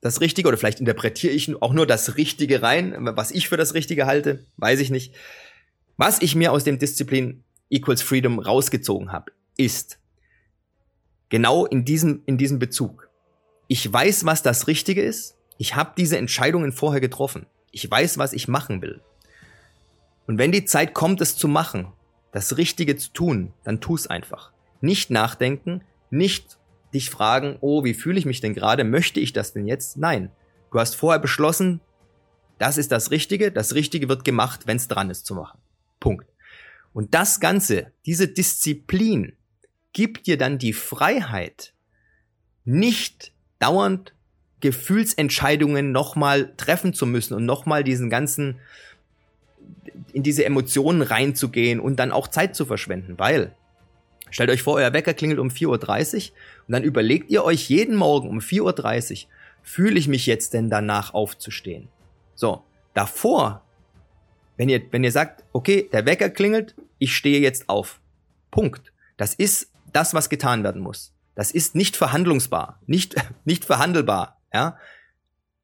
das 0.00 0.20
Richtige 0.20 0.48
oder 0.48 0.56
vielleicht 0.56 0.80
interpretiere 0.80 1.32
ich 1.32 1.60
auch 1.60 1.72
nur 1.72 1.86
das 1.86 2.16
Richtige 2.16 2.62
rein, 2.62 2.94
was 3.16 3.30
ich 3.30 3.48
für 3.48 3.56
das 3.56 3.74
Richtige 3.74 4.06
halte, 4.06 4.46
weiß 4.56 4.80
ich 4.80 4.90
nicht. 4.90 5.14
Was 5.96 6.22
ich 6.22 6.34
mir 6.34 6.52
aus 6.52 6.64
dem 6.64 6.78
Disziplin 6.78 7.42
Equals 7.70 8.02
Freedom 8.02 8.38
rausgezogen 8.38 9.10
habe, 9.10 9.32
ist 9.56 9.98
genau 11.28 11.66
in 11.66 11.84
diesem, 11.84 12.22
in 12.26 12.38
diesem 12.38 12.58
Bezug. 12.58 13.05
Ich 13.68 13.92
weiß, 13.92 14.24
was 14.24 14.42
das 14.42 14.66
Richtige 14.66 15.02
ist. 15.02 15.36
Ich 15.58 15.74
habe 15.74 15.92
diese 15.96 16.18
Entscheidungen 16.18 16.72
vorher 16.72 17.00
getroffen. 17.00 17.46
Ich 17.72 17.90
weiß, 17.90 18.18
was 18.18 18.32
ich 18.32 18.48
machen 18.48 18.82
will. 18.82 19.00
Und 20.26 20.38
wenn 20.38 20.52
die 20.52 20.64
Zeit 20.64 20.94
kommt, 20.94 21.20
es 21.20 21.36
zu 21.36 21.48
machen, 21.48 21.92
das 22.32 22.56
Richtige 22.56 22.96
zu 22.96 23.12
tun, 23.12 23.52
dann 23.64 23.80
tu 23.80 23.94
es 23.94 24.06
einfach. 24.06 24.52
Nicht 24.80 25.10
nachdenken, 25.10 25.82
nicht 26.10 26.58
dich 26.94 27.10
fragen, 27.10 27.56
oh, 27.60 27.84
wie 27.84 27.94
fühle 27.94 28.18
ich 28.18 28.26
mich 28.26 28.40
denn 28.40 28.54
gerade? 28.54 28.84
Möchte 28.84 29.20
ich 29.20 29.32
das 29.32 29.52
denn 29.52 29.66
jetzt? 29.66 29.96
Nein. 29.96 30.30
Du 30.70 30.78
hast 30.78 30.94
vorher 30.94 31.20
beschlossen, 31.20 31.80
das 32.58 32.78
ist 32.78 32.92
das 32.92 33.10
Richtige. 33.10 33.50
Das 33.50 33.74
Richtige 33.74 34.08
wird 34.08 34.24
gemacht, 34.24 34.66
wenn 34.66 34.76
es 34.76 34.88
dran 34.88 35.10
ist 35.10 35.26
zu 35.26 35.34
machen. 35.34 35.58
Punkt. 36.00 36.26
Und 36.92 37.14
das 37.14 37.40
Ganze, 37.40 37.92
diese 38.04 38.28
Disziplin, 38.28 39.36
gibt 39.92 40.26
dir 40.26 40.38
dann 40.38 40.58
die 40.58 40.72
Freiheit, 40.72 41.72
nicht 42.64 43.32
dauernd 43.58 44.12
Gefühlsentscheidungen 44.60 45.92
nochmal 45.92 46.52
treffen 46.56 46.94
zu 46.94 47.06
müssen 47.06 47.34
und 47.34 47.44
nochmal 47.44 47.84
diesen 47.84 48.10
ganzen, 48.10 48.56
in 50.12 50.22
diese 50.22 50.44
Emotionen 50.44 51.02
reinzugehen 51.02 51.80
und 51.80 51.96
dann 51.96 52.12
auch 52.12 52.28
Zeit 52.28 52.56
zu 52.56 52.64
verschwenden, 52.64 53.18
weil 53.18 53.54
Stellt 54.30 54.50
euch 54.50 54.62
vor, 54.62 54.74
euer 54.74 54.92
Wecker 54.92 55.14
klingelt 55.14 55.38
um 55.38 55.48
4.30 55.48 56.30
Uhr 56.30 56.36
und 56.66 56.72
dann 56.72 56.82
überlegt 56.82 57.30
ihr 57.30 57.44
euch 57.44 57.68
jeden 57.68 57.96
Morgen 57.96 58.28
um 58.28 58.40
4.30 58.40 59.24
Uhr, 59.24 59.30
fühle 59.62 59.98
ich 59.98 60.08
mich 60.08 60.26
jetzt 60.26 60.52
denn 60.52 60.68
danach 60.68 61.14
aufzustehen? 61.14 61.88
So, 62.34 62.62
davor, 62.92 63.62
wenn 64.56 64.68
ihr, 64.68 64.82
wenn 64.90 65.04
ihr 65.04 65.12
sagt, 65.12 65.44
okay, 65.52 65.88
der 65.92 66.06
Wecker 66.06 66.30
klingelt, 66.30 66.74
ich 66.98 67.14
stehe 67.14 67.40
jetzt 67.40 67.68
auf. 67.68 68.00
Punkt. 68.50 68.92
Das 69.16 69.34
ist 69.34 69.70
das, 69.92 70.12
was 70.12 70.28
getan 70.28 70.64
werden 70.64 70.82
muss. 70.82 71.12
Das 71.36 71.52
ist 71.52 71.76
nicht 71.76 71.96
verhandlungsbar, 71.96 72.80
nicht, 72.86 73.14
nicht 73.44 73.64
verhandelbar, 73.64 74.40
ja. 74.52 74.76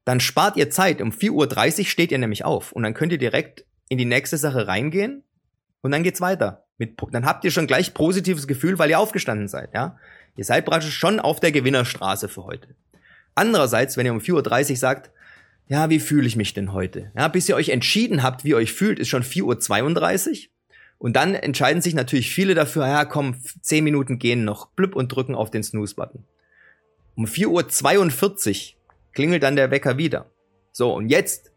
Dann 0.05 0.21
spart 0.21 0.57
ihr 0.57 0.69
Zeit. 0.69 1.01
Um 1.01 1.11
4.30 1.11 1.79
Uhr 1.79 1.85
steht 1.87 2.13
ihr 2.13 2.19
nämlich 2.19 2.45
auf 2.45 2.73
und 2.73 2.83
dann 2.83 2.95
könnt 2.95 3.13
ihr 3.13 3.19
direkt 3.19 3.65
in 3.89 3.99
die 3.99 4.05
nächste 4.05 4.37
Sache 4.37 4.67
reingehen 4.67 5.25
und 5.81 5.91
dann 5.91 6.03
geht's 6.03 6.21
weiter. 6.21 6.65
Mit, 6.79 7.01
dann 7.13 7.25
habt 7.25 7.45
ihr 7.45 7.51
schon 7.51 7.67
gleich 7.67 7.95
positives 7.95 8.47
Gefühl, 8.47 8.79
weil 8.79 8.91
ihr 8.91 8.99
aufgestanden 8.99 9.49
seid, 9.49 9.75
ja. 9.75 9.97
Ihr 10.37 10.45
seid 10.45 10.65
praktisch 10.65 10.97
schon 10.97 11.21
auf 11.21 11.41
der 11.41 11.53
Gewinnerstraße 11.53 12.29
für 12.29 12.45
heute. 12.45 12.75
Andererseits, 13.35 13.97
wenn 13.97 14.07
ihr 14.07 14.13
um 14.13 14.19
4.30 14.19 14.71
Uhr 14.71 14.77
sagt, 14.77 15.11
ja, 15.69 15.89
wie 15.89 16.01
fühle 16.01 16.27
ich 16.27 16.37
mich 16.37 16.55
denn 16.55 16.73
heute? 16.73 17.13
Ja, 17.17 17.29
bis 17.29 17.49
ihr 17.49 17.57
euch 17.57 17.71
entschieden 17.71 18.23
habt, 18.23 18.45
wie 18.45 18.51
ihr 18.51 18.57
euch 18.57 18.73
fühlt, 18.73 18.99
ist 18.99 19.09
schon 19.09 19.23
4.32 19.23 20.31
Uhr. 20.31 20.52
Und 21.03 21.17
dann 21.17 21.35
entscheiden 21.35 21.83
sich 21.83 21.95
natürlich 21.95 22.33
viele 22.33 22.55
dafür, 22.55 22.87
ja, 22.87 23.05
komm, 23.05 23.35
10 23.61 23.83
Minuten 23.83 24.21
gehen 24.21 24.45
noch, 24.45 24.69
blüpp 24.69 24.95
und 24.95 25.09
drücken 25.09 25.35
auf 25.35 25.51
den 25.51 25.65
Snooze-Button. 25.65 26.23
Um 27.17 27.25
4.42 27.25 27.49
Uhr 27.49 28.79
klingelt 29.13 29.43
dann 29.43 29.57
der 29.57 29.73
Wecker 29.73 29.99
wieder. 29.99 30.27
So, 30.71 30.95
und 30.95 31.09
jetzt 31.09 31.51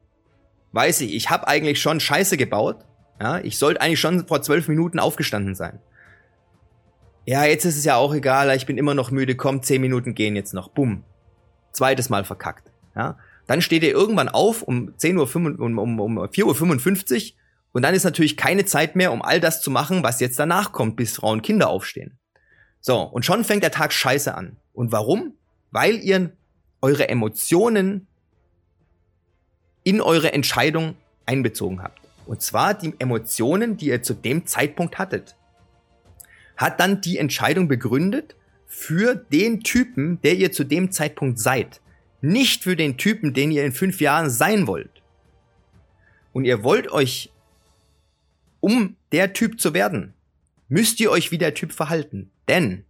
weiß 0.72 1.02
ich, 1.02 1.14
ich 1.14 1.30
habe 1.30 1.48
eigentlich 1.48 1.80
schon 1.80 2.00
Scheiße 2.00 2.38
gebaut. 2.38 2.86
Ja, 3.22 3.38
ich 3.38 3.60
sollte 3.60 3.82
eigentlich 3.82 4.00
schon 4.00 4.26
vor 4.28 4.42
zwölf 4.42 4.68
Minuten 4.68 4.98
aufgestanden 4.98 5.54
sein. 5.54 5.78
Ja, 7.28 7.46
jetzt 7.46 7.66
ist 7.66 7.78
es 7.78 7.86
ja 7.86 7.98
auch 7.98 8.16
egal, 8.16 8.50
ich 8.58 8.66
bin 8.66 8.80
immer 8.80 8.96
noch 8.96 9.12
müde, 9.12 9.36
komm, 9.36 9.62
zehn 9.62 9.80
Minuten 9.80 10.16
gehen 10.16 10.36
jetzt 10.36 10.56
noch. 10.56 10.70
Bumm. 10.70 11.04
Zweites 11.72 12.10
Mal 12.10 12.26
verkackt. 12.26 12.72
Ja. 12.96 13.20
Dann 13.46 13.62
steht 13.62 13.84
ihr 13.84 13.92
irgendwann 13.92 14.28
auf 14.28 14.64
um 14.64 14.98
10 14.98 15.20
Uhr, 15.20 15.30
um, 15.36 15.78
um, 15.78 16.00
um 16.00 16.18
4.55 16.18 17.34
Uhr 17.34 17.45
und 17.76 17.82
dann 17.82 17.94
ist 17.94 18.06
natürlich 18.06 18.38
keine 18.38 18.64
Zeit 18.64 18.96
mehr, 18.96 19.12
um 19.12 19.22
all 19.22 19.42
das 19.42 19.62
zu 19.62 19.70
machen, 19.70 20.02
was 20.02 20.22
jetzt 20.22 20.40
danach 20.40 20.72
kommt, 20.72 20.96
bis 20.96 21.18
Frauen 21.18 21.42
Kinder 21.42 21.68
aufstehen. 21.68 22.18
So, 22.80 23.02
und 23.02 23.26
schon 23.26 23.44
fängt 23.44 23.64
der 23.64 23.72
Tag 23.72 23.92
scheiße 23.92 24.34
an. 24.34 24.56
Und 24.72 24.94
warum? 24.94 25.34
Weil 25.72 25.98
ihr 25.98 26.32
eure 26.82 27.10
Emotionen 27.10 28.08
in 29.84 30.00
eure 30.00 30.32
Entscheidung 30.32 30.96
einbezogen 31.26 31.84
habt. 31.84 32.00
Und 32.26 32.42
zwar 32.42 32.76
die 32.76 32.94
Emotionen, 32.98 33.76
die 33.76 33.88
ihr 33.88 34.02
zu 34.02 34.14
dem 34.14 34.46
Zeitpunkt 34.46 34.98
hattet 34.98 35.36
hat 36.56 36.80
dann 36.80 37.02
die 37.02 37.18
Entscheidung 37.18 37.68
begründet 37.68 38.38
für 38.68 39.16
den 39.16 39.64
Typen, 39.64 40.22
der 40.22 40.36
ihr 40.36 40.54
zu 40.54 40.64
dem 40.64 40.94
Zeitpunkt 40.94 41.40
seid. 41.40 41.82
Nicht 42.22 42.64
für 42.64 42.78
den 42.78 42.96
Typen, 42.96 43.34
den 43.34 43.52
ihr 43.52 43.66
in 43.66 43.74
fünf 43.74 44.00
Jahren 44.00 44.30
sein 44.30 44.66
wollt. 44.66 45.02
Und 46.32 46.46
ihr 46.46 46.64
wollt 46.64 46.90
euch, 46.90 47.34
um 48.66 48.98
der 49.12 49.34
Typ 49.34 49.62
zu 49.62 49.76
werden, 49.76 50.16
müsst 50.70 51.00
ihr 51.00 51.12
euch 51.12 51.30
wie 51.30 51.38
der 51.38 51.54
Typ 51.54 51.72
verhalten. 51.72 52.32
Denn 52.48 52.84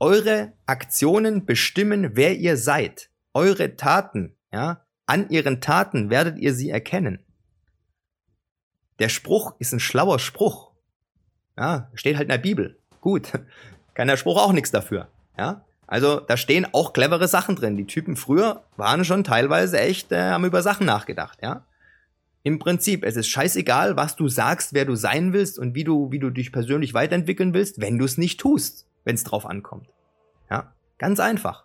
eure 0.00 0.52
Aktionen 0.66 1.46
bestimmen, 1.46 2.16
wer 2.16 2.36
ihr 2.36 2.56
seid. 2.56 3.08
Eure 3.34 3.76
Taten, 3.76 4.34
ja, 4.52 4.84
an 5.06 5.30
ihren 5.30 5.60
Taten 5.60 6.10
werdet 6.10 6.38
ihr 6.38 6.54
sie 6.54 6.70
erkennen. 6.70 7.20
Der 8.98 9.08
Spruch 9.08 9.54
ist 9.60 9.72
ein 9.72 9.78
schlauer 9.78 10.18
Spruch. 10.18 10.72
Ja, 11.56 11.88
steht 11.94 12.16
halt 12.16 12.24
in 12.24 12.32
der 12.32 12.38
Bibel. 12.38 12.80
Gut. 13.00 13.30
Kann 13.94 14.08
der 14.08 14.16
Spruch 14.16 14.42
auch 14.42 14.52
nichts 14.52 14.72
dafür. 14.72 15.06
Ja. 15.38 15.64
Also 15.86 16.18
da 16.18 16.36
stehen 16.36 16.66
auch 16.72 16.92
clevere 16.92 17.28
Sachen 17.28 17.54
drin. 17.54 17.76
Die 17.76 17.86
Typen 17.86 18.16
früher 18.16 18.64
waren 18.76 19.04
schon 19.04 19.22
teilweise 19.22 19.78
echt, 19.78 20.10
äh, 20.10 20.30
haben 20.30 20.44
über 20.44 20.62
Sachen 20.62 20.84
nachgedacht, 20.84 21.38
ja. 21.42 21.64
Im 22.48 22.58
Prinzip, 22.58 23.04
es 23.04 23.16
ist 23.16 23.28
scheißegal, 23.28 23.98
was 23.98 24.16
du 24.16 24.26
sagst, 24.26 24.72
wer 24.72 24.86
du 24.86 24.94
sein 24.94 25.34
willst 25.34 25.58
und 25.58 25.74
wie 25.74 25.84
du, 25.84 26.10
wie 26.10 26.18
du 26.18 26.30
dich 26.30 26.50
persönlich 26.50 26.94
weiterentwickeln 26.94 27.52
willst, 27.52 27.78
wenn 27.78 27.98
du 27.98 28.06
es 28.06 28.16
nicht 28.16 28.40
tust, 28.40 28.86
wenn 29.04 29.16
es 29.16 29.22
drauf 29.22 29.44
ankommt. 29.44 29.90
Ja, 30.50 30.72
ganz 30.96 31.20
einfach. 31.20 31.64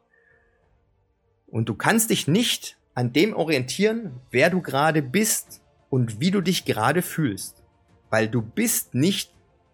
Und 1.48 1.70
du 1.70 1.75
kannst 1.75 2.10
dich 2.10 2.28
nicht 2.28 2.78
an 2.96 3.13
dem 3.13 3.34
orientieren, 3.34 4.20
wer 4.30 4.50
du 4.50 4.62
gerade 4.62 5.02
bist 5.02 5.62
und 5.90 6.20
wie 6.20 6.32
du 6.32 6.42
dich 6.42 6.66
gerade 6.66 7.02
fühlst. 7.02 7.63
Weil 8.10 8.28
du 8.28 8.42
bist 8.42 8.94
nicht 8.94 9.32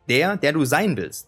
der, 0.09 0.37
der 0.37 0.53
du 0.53 0.63
sein 0.63 0.95
willst. 0.95 1.27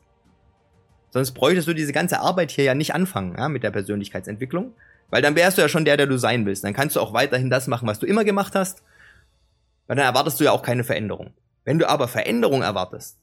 Sonst 1.10 1.32
bräuchtest 1.32 1.68
du 1.68 1.74
diese 1.74 1.92
ganze 1.92 2.20
Arbeit 2.20 2.52
hier 2.52 2.66
ja 2.66 2.76
nicht 2.76 2.94
anfangen, 2.94 3.36
ja, 3.36 3.50
mit 3.50 3.64
der 3.64 3.72
Persönlichkeitsentwicklung. 3.72 4.76
Weil 5.10 5.24
dann 5.24 5.36
wärst 5.36 5.58
du 5.58 5.64
ja 5.64 5.70
schon 5.70 5.86
der, 5.86 5.98
der 5.98 6.06
du 6.06 6.20
sein 6.20 6.46
willst. 6.46 6.64
Dann 6.64 6.76
kannst 6.76 6.98
du 6.98 7.00
auch 7.00 7.14
weiterhin 7.14 7.50
das 7.50 7.66
machen, 7.66 7.88
was 7.88 7.98
du 7.98 8.06
immer 8.06 8.24
gemacht 8.24 8.54
hast. 8.54 8.84
Weil 9.88 9.96
dann 9.96 10.06
erwartest 10.06 10.40
du 10.40 10.44
ja 10.44 10.52
auch 10.52 10.64
keine 10.64 10.84
Veränderung. 10.84 11.34
Wenn 11.64 11.80
du 11.80 11.90
aber 11.90 12.08
Veränderung 12.08 12.62
erwartest, 12.62 13.18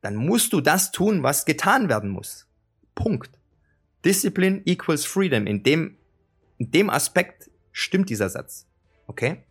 dann 0.00 0.16
musst 0.16 0.52
du 0.52 0.60
das 0.60 0.92
tun, 0.92 1.22
was 1.22 1.44
getan 1.44 1.88
werden 1.88 2.10
muss. 2.10 2.46
Punkt. 2.94 3.38
Discipline 4.04 4.62
equals 4.64 5.04
freedom. 5.04 5.46
In 5.46 5.62
dem, 5.62 5.96
in 6.58 6.70
dem 6.70 6.90
Aspekt 6.90 7.50
stimmt 7.72 8.10
dieser 8.10 8.28
Satz. 8.28 8.66
Okay? 9.06 9.44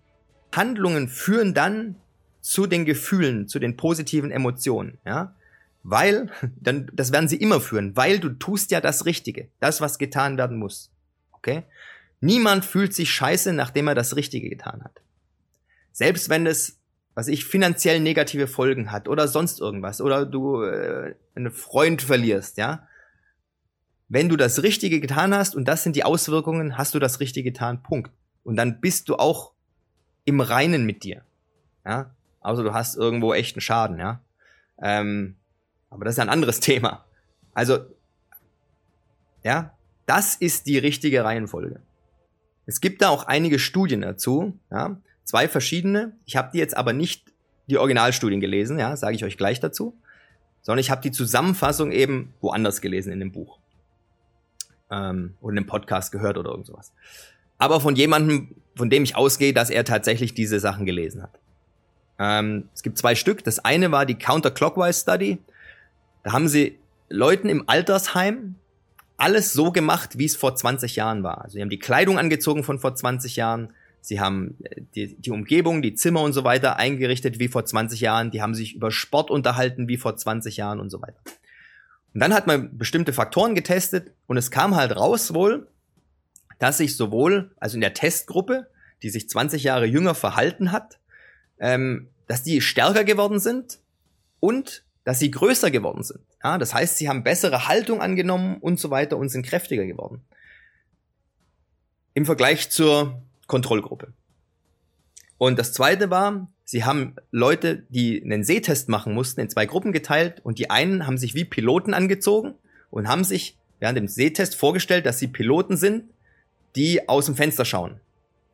Handlungen 0.53 1.07
führen 1.09 1.53
dann 1.53 1.95
zu 2.41 2.67
den 2.67 2.85
Gefühlen, 2.85 3.47
zu 3.47 3.57
den 3.57 3.77
positiven 3.77 4.31
Emotionen, 4.31 4.97
ja? 5.05 5.35
Weil, 5.81 6.29
dann, 6.55 6.89
das 6.93 7.11
werden 7.11 7.27
sie 7.27 7.37
immer 7.37 7.59
führen, 7.59 7.95
weil 7.95 8.19
du 8.19 8.29
tust 8.29 8.71
ja 8.71 8.81
das 8.81 9.05
Richtige, 9.05 9.47
das, 9.59 9.81
was 9.81 9.97
getan 9.97 10.37
werden 10.37 10.57
muss. 10.57 10.91
Okay? 11.31 11.63
Niemand 12.21 12.63
fühlt 12.63 12.93
sich 12.93 13.11
scheiße, 13.11 13.51
nachdem 13.53 13.87
er 13.87 13.95
das 13.95 14.15
Richtige 14.15 14.49
getan 14.49 14.83
hat. 14.83 15.01
Selbst 15.93 16.27
wenn 16.27 16.45
es, 16.45 16.79
was 17.13 17.29
ich, 17.29 17.45
finanziell 17.45 18.01
negative 18.01 18.47
Folgen 18.47 18.91
hat 18.91 19.07
oder 19.07 19.27
sonst 19.27 19.61
irgendwas 19.61 20.01
oder 20.01 20.25
du 20.25 20.63
äh, 20.63 21.15
einen 21.35 21.51
Freund 21.51 22.01
verlierst, 22.01 22.57
ja. 22.57 22.87
Wenn 24.09 24.27
du 24.27 24.35
das 24.35 24.61
Richtige 24.61 24.99
getan 24.99 25.33
hast 25.33 25.55
und 25.55 25.65
das 25.65 25.83
sind 25.83 25.95
die 25.95 26.03
Auswirkungen, 26.03 26.77
hast 26.77 26.93
du 26.93 26.99
das 26.99 27.19
Richtige 27.19 27.51
getan, 27.51 27.81
Punkt. 27.81 28.11
Und 28.43 28.57
dann 28.57 28.81
bist 28.81 29.07
du 29.07 29.15
auch 29.15 29.53
im 30.25 30.41
Reinen 30.41 30.85
mit 30.85 31.03
dir. 31.03 31.23
Ja, 31.85 32.11
außer 32.41 32.63
du 32.63 32.73
hast 32.73 32.95
irgendwo 32.95 33.33
echten 33.33 33.61
Schaden, 33.61 33.99
ja. 33.99 34.21
Ähm, 34.81 35.35
aber 35.89 36.05
das 36.05 36.15
ist 36.15 36.19
ein 36.19 36.29
anderes 36.29 36.59
Thema. 36.59 37.05
Also, 37.53 37.85
ja, 39.43 39.73
das 40.05 40.35
ist 40.35 40.65
die 40.65 40.77
richtige 40.77 41.23
Reihenfolge. 41.23 41.79
Es 42.65 42.81
gibt 42.81 43.01
da 43.01 43.09
auch 43.09 43.25
einige 43.25 43.59
Studien 43.59 44.01
dazu, 44.01 44.57
ja, 44.71 44.97
zwei 45.23 45.47
verschiedene. 45.47 46.13
Ich 46.25 46.35
habe 46.35 46.49
die 46.53 46.57
jetzt 46.57 46.75
aber 46.75 46.93
nicht 46.93 47.31
die 47.67 47.77
Originalstudien 47.77 48.41
gelesen, 48.41 48.79
ja, 48.79 48.95
sage 48.95 49.15
ich 49.15 49.23
euch 49.23 49.37
gleich 49.37 49.59
dazu, 49.59 49.95
sondern 50.61 50.79
ich 50.79 50.91
habe 50.91 51.01
die 51.01 51.11
Zusammenfassung 51.11 51.91
eben 51.91 52.33
woanders 52.41 52.81
gelesen 52.81 53.13
in 53.13 53.19
dem 53.19 53.31
Buch 53.31 53.59
ähm, 54.91 55.35
oder 55.41 55.53
in 55.53 55.59
einem 55.59 55.67
Podcast 55.67 56.11
gehört 56.11 56.37
oder 56.37 56.51
irgend 56.51 56.67
sowas. 56.67 56.93
Aber 57.57 57.79
von 57.79 57.95
jemandem, 57.95 58.55
von 58.75 58.89
dem 58.89 59.03
ich 59.03 59.15
ausgehe, 59.15 59.53
dass 59.53 59.69
er 59.69 59.85
tatsächlich 59.85 60.33
diese 60.33 60.59
Sachen 60.59 60.85
gelesen 60.85 61.23
hat. 61.23 61.39
Ähm, 62.19 62.69
es 62.73 62.83
gibt 62.83 62.97
zwei 62.97 63.15
Stück. 63.15 63.43
Das 63.43 63.59
eine 63.59 63.91
war 63.91 64.05
die 64.05 64.15
Counterclockwise 64.15 64.99
Study. 65.01 65.39
Da 66.23 66.33
haben 66.33 66.47
sie 66.47 66.77
Leuten 67.09 67.49
im 67.49 67.67
Altersheim 67.67 68.55
alles 69.17 69.53
so 69.53 69.71
gemacht, 69.71 70.17
wie 70.17 70.25
es 70.25 70.35
vor 70.35 70.55
20 70.55 70.95
Jahren 70.95 71.23
war. 71.23 71.43
Also 71.43 71.53
sie 71.53 71.61
haben 71.61 71.69
die 71.69 71.79
Kleidung 71.79 72.17
angezogen 72.17 72.63
von 72.63 72.79
vor 72.79 72.95
20 72.95 73.35
Jahren. 73.35 73.73
Sie 74.03 74.19
haben 74.19 74.57
äh, 74.63 74.81
die, 74.95 75.15
die 75.15 75.31
Umgebung, 75.31 75.81
die 75.81 75.95
Zimmer 75.95 76.21
und 76.21 76.33
so 76.33 76.43
weiter 76.43 76.75
eingerichtet 76.75 77.39
wie 77.39 77.47
vor 77.47 77.65
20 77.65 78.01
Jahren. 78.01 78.31
Die 78.31 78.41
haben 78.41 78.53
sich 78.53 78.75
über 78.75 78.91
Sport 78.91 79.31
unterhalten 79.31 79.87
wie 79.87 79.97
vor 79.97 80.15
20 80.15 80.57
Jahren 80.57 80.79
und 80.79 80.89
so 80.89 81.01
weiter. 81.01 81.19
Und 82.13 82.19
dann 82.19 82.33
hat 82.33 82.45
man 82.45 82.77
bestimmte 82.77 83.13
Faktoren 83.13 83.55
getestet 83.55 84.11
und 84.27 84.37
es 84.37 84.51
kam 84.51 84.75
halt 84.75 84.95
raus 84.95 85.33
wohl, 85.33 85.67
dass 86.59 86.77
sich 86.77 86.95
sowohl, 86.95 87.51
also 87.57 87.75
in 87.75 87.81
der 87.81 87.93
Testgruppe, 87.93 88.67
die 89.01 89.09
sich 89.09 89.29
20 89.29 89.63
Jahre 89.63 89.85
jünger 89.85 90.15
verhalten 90.15 90.71
hat, 90.71 90.99
ähm, 91.59 92.09
dass 92.27 92.43
die 92.43 92.61
stärker 92.61 93.03
geworden 93.03 93.39
sind 93.39 93.79
und 94.39 94.83
dass 95.05 95.19
sie 95.19 95.31
größer 95.31 95.71
geworden 95.71 96.03
sind. 96.03 96.19
Ja, 96.43 96.57
das 96.57 96.73
heißt, 96.73 96.97
sie 96.97 97.09
haben 97.09 97.23
bessere 97.23 97.67
Haltung 97.67 98.01
angenommen 98.01 98.57
und 98.57 98.79
so 98.79 98.89
weiter 98.89 99.17
und 99.17 99.29
sind 99.29 99.45
kräftiger 99.45 99.85
geworden. 99.85 100.21
Im 102.13 102.25
Vergleich 102.25 102.69
zur 102.69 103.23
Kontrollgruppe. 103.47 104.13
Und 105.37 105.59
das 105.59 105.73
zweite 105.73 106.09
war, 106.09 106.47
sie 106.63 106.85
haben 106.85 107.15
Leute, 107.31 107.83
die 107.89 108.23
einen 108.23 108.43
Sehtest 108.43 108.87
machen 108.89 109.13
mussten, 109.13 109.41
in 109.41 109.49
zwei 109.49 109.65
Gruppen 109.65 109.91
geteilt 109.91 110.39
und 110.43 110.59
die 110.59 110.69
einen 110.69 111.05
haben 111.05 111.17
sich 111.17 111.33
wie 111.33 111.45
Piloten 111.45 111.93
angezogen 111.93 112.53
und 112.91 113.07
haben 113.07 113.23
sich 113.23 113.57
während 113.79 113.97
dem 113.97 114.07
Sehtest 114.07 114.55
vorgestellt, 114.55 115.05
dass 115.05 115.19
sie 115.19 115.27
Piloten 115.27 115.75
sind, 115.75 116.05
die 116.75 117.09
aus 117.09 117.25
dem 117.25 117.35
Fenster 117.35 117.65
schauen. 117.65 117.99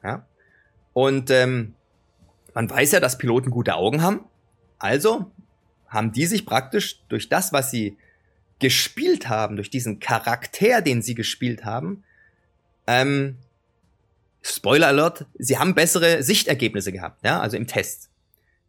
Ja? 0.03 0.25
Und 0.93 1.29
ähm, 1.29 1.75
man 2.53 2.69
weiß 2.69 2.93
ja, 2.93 2.99
dass 2.99 3.17
Piloten 3.17 3.51
gute 3.51 3.75
Augen 3.75 4.01
haben. 4.01 4.25
Also 4.79 5.31
haben 5.87 6.11
die 6.11 6.25
sich 6.25 6.45
praktisch 6.45 7.01
durch 7.09 7.29
das, 7.29 7.53
was 7.53 7.71
sie 7.71 7.97
gespielt 8.59 9.29
haben, 9.29 9.55
durch 9.55 9.69
diesen 9.69 9.99
Charakter, 9.99 10.81
den 10.81 11.01
sie 11.01 11.15
gespielt 11.15 11.65
haben, 11.65 12.03
ähm, 12.87 13.37
Spoiler 14.49 14.87
Alert, 14.87 15.25
sie 15.37 15.57
haben 15.57 15.75
bessere 15.75 16.23
Sichtergebnisse 16.23 16.91
gehabt, 16.91 17.23
ja, 17.23 17.39
also 17.39 17.57
im 17.57 17.67
Test 17.67 18.09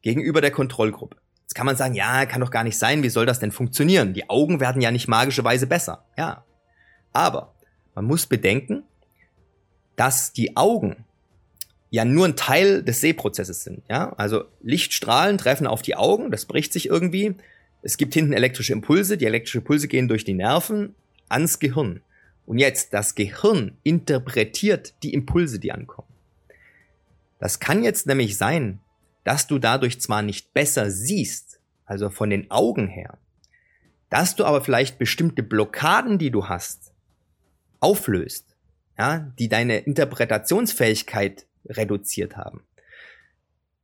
gegenüber 0.02 0.40
der 0.40 0.50
Kontrollgruppe. 0.50 1.16
Jetzt 1.42 1.54
kann 1.54 1.66
man 1.66 1.76
sagen, 1.76 1.94
ja, 1.94 2.26
kann 2.26 2.40
doch 2.40 2.50
gar 2.50 2.64
nicht 2.64 2.78
sein, 2.78 3.02
wie 3.02 3.08
soll 3.08 3.26
das 3.26 3.40
denn 3.40 3.50
funktionieren? 3.50 4.14
Die 4.14 4.28
Augen 4.30 4.60
werden 4.60 4.82
ja 4.82 4.90
nicht 4.90 5.08
magischerweise 5.08 5.66
besser, 5.66 6.04
ja. 6.16 6.44
Aber 7.12 7.54
man 7.94 8.04
muss 8.04 8.26
bedenken, 8.26 8.84
dass 9.96 10.32
die 10.32 10.56
Augen 10.56 11.04
ja 11.90 12.04
nur 12.04 12.26
ein 12.26 12.36
Teil 12.36 12.82
des 12.82 13.00
Sehprozesses 13.00 13.64
sind. 13.64 13.82
Ja, 13.88 14.12
also 14.12 14.44
Lichtstrahlen 14.62 15.38
treffen 15.38 15.66
auf 15.66 15.82
die 15.82 15.96
Augen, 15.96 16.30
das 16.30 16.46
bricht 16.46 16.72
sich 16.72 16.86
irgendwie. 16.86 17.34
Es 17.82 17.96
gibt 17.96 18.14
hinten 18.14 18.32
elektrische 18.32 18.72
Impulse, 18.72 19.16
die 19.16 19.26
elektrische 19.26 19.58
Impulse 19.58 19.88
gehen 19.88 20.06
durch 20.06 20.24
die 20.24 20.34
Nerven 20.34 20.94
ans 21.28 21.58
Gehirn. 21.58 22.02
Und 22.50 22.58
jetzt, 22.58 22.94
das 22.94 23.14
Gehirn 23.14 23.78
interpretiert 23.84 24.94
die 25.04 25.14
Impulse, 25.14 25.60
die 25.60 25.70
ankommen. 25.70 26.08
Das 27.38 27.60
kann 27.60 27.84
jetzt 27.84 28.08
nämlich 28.08 28.36
sein, 28.36 28.80
dass 29.22 29.46
du 29.46 29.60
dadurch 29.60 30.00
zwar 30.00 30.22
nicht 30.22 30.52
besser 30.52 30.90
siehst, 30.90 31.60
also 31.84 32.10
von 32.10 32.28
den 32.28 32.50
Augen 32.50 32.88
her, 32.88 33.18
dass 34.08 34.34
du 34.34 34.44
aber 34.44 34.62
vielleicht 34.62 34.98
bestimmte 34.98 35.44
Blockaden, 35.44 36.18
die 36.18 36.32
du 36.32 36.48
hast, 36.48 36.90
auflöst, 37.78 38.56
ja, 38.98 39.32
die 39.38 39.48
deine 39.48 39.78
Interpretationsfähigkeit 39.78 41.46
reduziert 41.68 42.36
haben. 42.36 42.64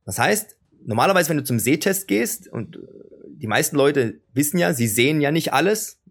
Das 0.03 0.19
heißt, 0.19 0.57
normalerweise, 0.85 1.29
wenn 1.29 1.37
du 1.37 1.45
zum 1.45 1.59
Sehtest 1.59 2.09
gehst, 2.09 2.49
und 2.49 2.79
die 3.29 3.47
meisten 3.47 3.77
Leute 3.77 4.19
wissen 4.33 4.57
ja, 4.57 4.73
sie 4.73 4.87
sehen 4.87 5.21
ja 5.21 5.31
nicht 5.31 5.53
alles, 5.53 6.01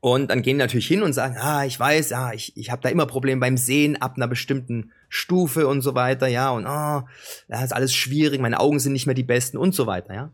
und 0.00 0.30
dann 0.30 0.42
gehen 0.42 0.56
natürlich 0.56 0.86
hin 0.86 1.02
und 1.02 1.12
sagen, 1.12 1.36
ah, 1.38 1.64
ich 1.64 1.78
weiß, 1.78 2.10
ja, 2.10 2.32
ich, 2.32 2.56
ich 2.56 2.70
habe 2.70 2.82
da 2.82 2.88
immer 2.88 3.06
Probleme 3.06 3.40
beim 3.40 3.56
Sehen 3.56 3.96
ab 3.96 4.14
einer 4.16 4.28
bestimmten 4.28 4.92
Stufe 5.08 5.66
und 5.66 5.80
so 5.80 5.94
weiter, 5.94 6.26
ja, 6.26 6.50
und 6.50 6.66
oh, 6.66 7.02
das 7.48 7.64
ist 7.64 7.72
alles 7.72 7.94
schwierig, 7.94 8.40
meine 8.40 8.60
Augen 8.60 8.78
sind 8.78 8.92
nicht 8.92 9.06
mehr 9.06 9.14
die 9.14 9.22
besten 9.22 9.56
und 9.56 9.74
so 9.74 9.86
weiter, 9.86 10.14
ja. 10.14 10.30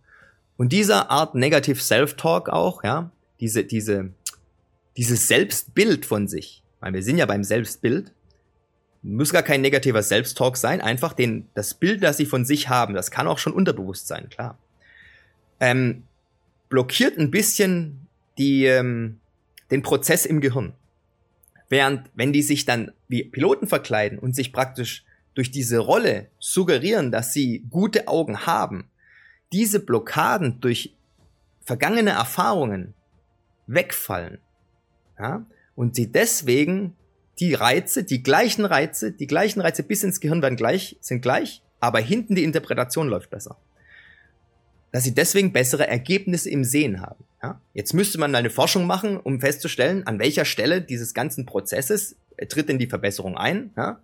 Und 0.57 0.73
dieser 0.73 1.11
Art 1.11 1.35
Negative 1.35 1.81
Self-Talk 1.81 2.49
auch, 2.49 2.85
ja, 2.85 3.11
diese, 3.41 3.65
diese, 3.65 4.11
dieses 4.97 5.29
Selbstbild 5.29 6.07
von 6.07 6.29
sich, 6.29 6.63
weil 6.81 6.93
wir 6.93 7.03
sind 7.03 7.19
ja 7.19 7.27
beim 7.27 7.45
Selbstbild, 7.45 8.13
muss 9.03 9.33
gar 9.33 9.43
kein 9.43 9.61
negativer 9.61 10.03
Selbsttalk 10.03 10.57
sein, 10.57 10.81
einfach 10.81 11.13
den, 11.13 11.49
das 11.55 11.75
Bild, 11.75 12.03
das 12.03 12.17
sie 12.17 12.27
von 12.27 12.45
sich 12.45 12.69
haben, 12.69 12.95
das 12.95 13.11
kann 13.11 13.27
auch 13.27 13.39
schon 13.39 13.53
unterbewusst 13.53 14.07
sein, 14.07 14.29
klar. 14.29 14.59
Ähm, 15.61 16.05
blockiert 16.69 17.19
ein 17.19 17.31
bisschen 17.31 18.07
die, 18.39 18.67
ähm, 18.67 19.19
den 19.73 19.83
Prozess 19.83 20.27
im 20.27 20.41
Gehirn. 20.41 20.75
Während, 21.69 22.11
wenn 22.15 22.33
die 22.33 22.43
sich 22.43 22.67
dann 22.67 22.93
wie 23.09 23.25
Piloten 23.25 23.67
verkleiden 23.67 24.19
und 24.19 24.37
sich 24.37 24.53
praktisch 24.53 25.05
durch 25.35 25.51
diese 25.51 25.79
Rolle 25.79 26.29
suggerieren, 26.39 27.11
dass 27.11 27.33
sie 27.33 27.65
gute 27.71 28.07
Augen 28.07 28.47
haben, 28.47 28.91
diese 29.51 29.81
Blockaden 29.81 30.61
durch 30.61 30.95
vergangene 31.65 32.11
Erfahrungen 32.11 32.93
wegfallen. 33.67 34.39
Ja? 35.19 35.47
Und 35.75 35.97
sie 35.97 36.13
deswegen 36.13 36.95
die 37.39 37.55
Reize, 37.55 38.05
die 38.05 38.23
gleichen 38.23 38.67
Reize, 38.67 39.11
die 39.11 39.27
gleichen 39.27 39.63
Reize 39.63 39.83
bis 39.83 40.05
ins 40.05 40.21
Gehirn 40.21 40.43
werden 40.43 40.57
gleich, 40.57 40.99
sind 41.01 41.23
gleich, 41.23 41.63
aber 41.81 42.01
hinten 42.01 42.35
die 42.35 42.45
Interpretation 42.45 43.09
läuft 43.09 43.31
besser. 43.31 43.57
Dass 44.93 45.05
sie 45.05 45.15
deswegen 45.15 45.53
bessere 45.53 45.89
Ergebnisse 45.89 46.51
im 46.51 46.65
Sehen 46.65 47.01
haben. 47.01 47.25
Ja? 47.43 47.61
Jetzt 47.75 47.95
müsste 47.95 48.19
man 48.19 48.35
eine 48.35 48.51
Forschung 48.51 48.87
machen, 48.87 49.19
um 49.19 49.41
festzustellen, 49.41 50.07
an 50.07 50.19
welcher 50.19 50.45
Stelle 50.45 50.81
dieses 50.83 51.15
ganzen 51.15 51.47
Prozesses 51.47 52.17
tritt 52.49 52.69
denn 52.69 52.79
die 52.79 52.87
Verbesserung 52.87 53.37
ein. 53.37 53.71
Ja? 53.77 53.99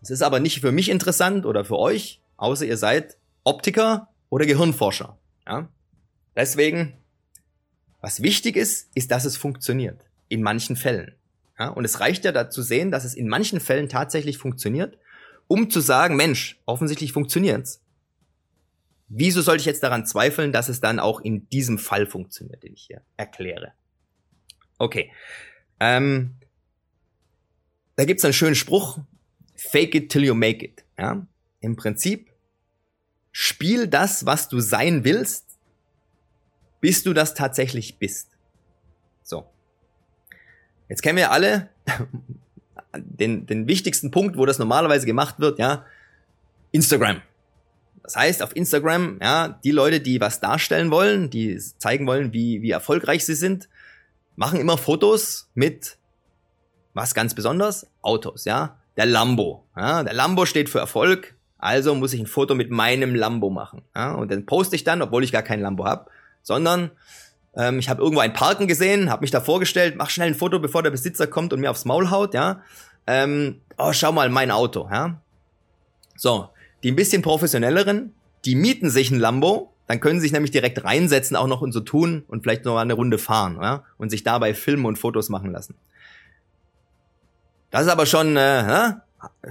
Das 0.00 0.10
ist 0.10 0.22
aber 0.22 0.40
nicht 0.40 0.60
für 0.60 0.72
mich 0.72 0.88
interessant 0.88 1.44
oder 1.44 1.64
für 1.64 1.78
euch, 1.78 2.20
außer 2.36 2.64
ihr 2.64 2.76
seid 2.76 3.16
Optiker 3.44 4.08
oder 4.30 4.46
Gehirnforscher. 4.46 5.18
Ja? 5.46 5.68
Deswegen, 6.36 6.94
was 8.00 8.22
wichtig 8.22 8.56
ist, 8.56 8.88
ist, 8.94 9.10
dass 9.10 9.24
es 9.24 9.36
funktioniert. 9.36 10.00
In 10.28 10.42
manchen 10.42 10.76
Fällen. 10.76 11.14
Ja, 11.58 11.68
und 11.68 11.84
es 11.84 12.00
reicht 12.00 12.24
ja 12.24 12.32
dazu 12.32 12.62
sehen, 12.62 12.90
dass 12.90 13.04
es 13.04 13.14
in 13.14 13.28
manchen 13.28 13.60
Fällen 13.60 13.88
tatsächlich 13.88 14.38
funktioniert, 14.38 14.96
um 15.48 15.70
zu 15.70 15.80
sagen, 15.80 16.14
Mensch, 16.14 16.60
offensichtlich 16.66 17.12
funktioniert's. 17.12 17.80
Wieso 19.08 19.40
sollte 19.40 19.62
ich 19.62 19.66
jetzt 19.66 19.82
daran 19.82 20.04
zweifeln, 20.04 20.52
dass 20.52 20.68
es 20.68 20.80
dann 20.80 21.00
auch 21.00 21.20
in 21.20 21.48
diesem 21.48 21.78
Fall 21.78 22.06
funktioniert, 22.06 22.62
den 22.62 22.74
ich 22.74 22.82
hier 22.82 23.02
erkläre? 23.16 23.72
Okay. 24.78 25.10
Ähm, 25.80 26.36
da 27.96 28.04
gibt's 28.04 28.24
einen 28.24 28.34
schönen 28.34 28.54
Spruch, 28.54 28.98
fake 29.56 29.94
it 29.94 30.12
till 30.12 30.24
you 30.24 30.34
make 30.34 30.64
it. 30.64 30.84
Ja? 30.98 31.26
Im 31.60 31.76
Prinzip, 31.76 32.30
spiel 33.32 33.88
das, 33.88 34.26
was 34.26 34.48
du 34.48 34.60
sein 34.60 35.04
willst, 35.04 35.58
bis 36.80 37.02
du 37.02 37.12
das 37.12 37.34
tatsächlich 37.34 37.98
bist. 37.98 38.36
So. 39.22 39.50
Jetzt 40.88 41.02
kennen 41.02 41.18
wir 41.18 41.32
alle 41.32 41.70
den, 42.96 43.46
den 43.46 43.66
wichtigsten 43.66 44.10
Punkt, 44.10 44.36
wo 44.36 44.46
das 44.46 44.58
normalerweise 44.58 45.06
gemacht 45.06 45.40
wird, 45.40 45.58
ja, 45.58 45.84
Instagram. 46.72 47.22
Das 48.08 48.16
heißt, 48.16 48.42
auf 48.42 48.56
Instagram, 48.56 49.18
ja, 49.20 49.60
die 49.62 49.70
Leute, 49.70 50.00
die 50.00 50.18
was 50.18 50.40
darstellen 50.40 50.90
wollen, 50.90 51.28
die 51.28 51.58
zeigen 51.58 52.06
wollen, 52.06 52.32
wie, 52.32 52.62
wie 52.62 52.70
erfolgreich 52.70 53.26
sie 53.26 53.34
sind, 53.34 53.68
machen 54.34 54.58
immer 54.58 54.78
Fotos 54.78 55.50
mit 55.52 55.98
was 56.94 57.12
ganz 57.12 57.34
besonders? 57.34 57.86
Autos, 58.00 58.46
ja. 58.46 58.78
der 58.96 59.04
Lambo. 59.04 59.66
Ja, 59.76 60.02
der 60.02 60.14
Lambo 60.14 60.46
steht 60.46 60.70
für 60.70 60.78
Erfolg, 60.78 61.34
also 61.58 61.94
muss 61.94 62.14
ich 62.14 62.20
ein 62.20 62.26
Foto 62.26 62.54
mit 62.54 62.70
meinem 62.70 63.14
Lambo 63.14 63.50
machen. 63.50 63.82
Ja, 63.94 64.12
und 64.12 64.30
dann 64.30 64.46
poste 64.46 64.74
ich 64.74 64.84
dann, 64.84 65.02
obwohl 65.02 65.22
ich 65.22 65.30
gar 65.30 65.42
kein 65.42 65.60
Lambo 65.60 65.84
habe, 65.84 66.10
sondern 66.42 66.90
ähm, 67.56 67.78
ich 67.78 67.90
habe 67.90 68.00
irgendwo 68.00 68.22
ein 68.22 68.32
Parken 68.32 68.68
gesehen, 68.68 69.10
habe 69.10 69.20
mich 69.20 69.32
da 69.32 69.42
vorgestellt, 69.42 69.96
mach 69.98 70.08
schnell 70.08 70.28
ein 70.28 70.34
Foto, 70.34 70.60
bevor 70.60 70.82
der 70.82 70.92
Besitzer 70.92 71.26
kommt 71.26 71.52
und 71.52 71.60
mir 71.60 71.70
aufs 71.70 71.84
Maul 71.84 72.08
haut, 72.08 72.32
ja. 72.32 72.62
Ähm, 73.06 73.60
oh, 73.76 73.92
schau 73.92 74.12
mal, 74.12 74.30
mein 74.30 74.50
Auto, 74.50 74.88
ja. 74.90 75.20
So, 76.16 76.48
die 76.82 76.90
ein 76.90 76.96
bisschen 76.96 77.22
professionelleren, 77.22 78.14
die 78.44 78.54
mieten 78.54 78.90
sich 78.90 79.10
ein 79.10 79.18
Lambo, 79.18 79.72
dann 79.86 80.00
können 80.00 80.20
sie 80.20 80.24
sich 80.24 80.32
nämlich 80.32 80.50
direkt 80.50 80.84
reinsetzen, 80.84 81.36
auch 81.36 81.46
noch 81.46 81.62
und 81.62 81.72
so 81.72 81.80
tun 81.80 82.24
und 82.28 82.42
vielleicht 82.42 82.64
noch 82.64 82.74
mal 82.74 82.82
eine 82.82 82.94
Runde 82.94 83.18
fahren, 83.18 83.58
ja, 83.60 83.84
und 83.96 84.10
sich 84.10 84.22
dabei 84.22 84.54
filmen 84.54 84.84
und 84.84 84.98
Fotos 84.98 85.28
machen 85.28 85.50
lassen. 85.50 85.74
Das 87.70 87.82
ist 87.82 87.88
aber 87.88 88.06
schon 88.06 88.36
äh, 88.36 88.92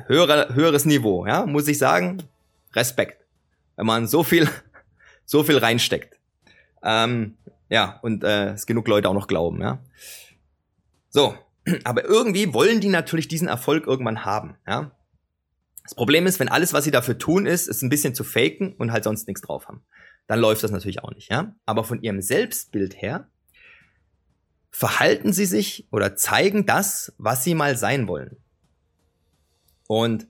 höhere, 0.07 0.53
höheres 0.53 0.85
Niveau, 0.85 1.25
ja, 1.25 1.45
muss 1.45 1.67
ich 1.67 1.77
sagen. 1.77 2.23
Respekt, 2.73 3.25
wenn 3.75 3.85
man 3.85 4.07
so 4.07 4.23
viel, 4.23 4.47
so 5.25 5.43
viel 5.43 5.57
reinsteckt. 5.57 6.17
Ähm, 6.83 7.35
ja, 7.69 7.99
und 8.01 8.23
äh, 8.23 8.51
es 8.51 8.65
genug 8.65 8.87
Leute 8.87 9.09
auch 9.09 9.13
noch 9.13 9.27
glauben, 9.27 9.61
ja. 9.61 9.79
So, 11.09 11.35
aber 11.83 12.05
irgendwie 12.05 12.53
wollen 12.53 12.79
die 12.79 12.89
natürlich 12.89 13.27
diesen 13.27 13.47
Erfolg 13.47 13.87
irgendwann 13.87 14.25
haben, 14.25 14.55
ja. 14.67 14.91
Das 15.87 15.95
Problem 15.95 16.27
ist, 16.27 16.41
wenn 16.41 16.49
alles, 16.49 16.73
was 16.73 16.83
sie 16.83 16.91
dafür 16.91 17.17
tun, 17.17 17.45
ist, 17.45 17.69
ist 17.69 17.81
ein 17.81 17.87
bisschen 17.87 18.13
zu 18.13 18.25
faken 18.25 18.73
und 18.73 18.91
halt 18.91 19.05
sonst 19.05 19.25
nichts 19.25 19.41
drauf 19.41 19.69
haben. 19.69 19.85
Dann 20.27 20.37
läuft 20.37 20.61
das 20.61 20.71
natürlich 20.71 21.01
auch 21.01 21.11
nicht, 21.11 21.31
ja. 21.31 21.55
Aber 21.65 21.85
von 21.85 22.01
ihrem 22.01 22.21
Selbstbild 22.21 23.01
her 23.01 23.29
verhalten 24.69 25.31
sie 25.31 25.45
sich 25.45 25.87
oder 25.89 26.17
zeigen 26.17 26.65
das, 26.65 27.13
was 27.17 27.45
sie 27.45 27.55
mal 27.55 27.77
sein 27.77 28.09
wollen. 28.09 28.35
Und 29.87 30.27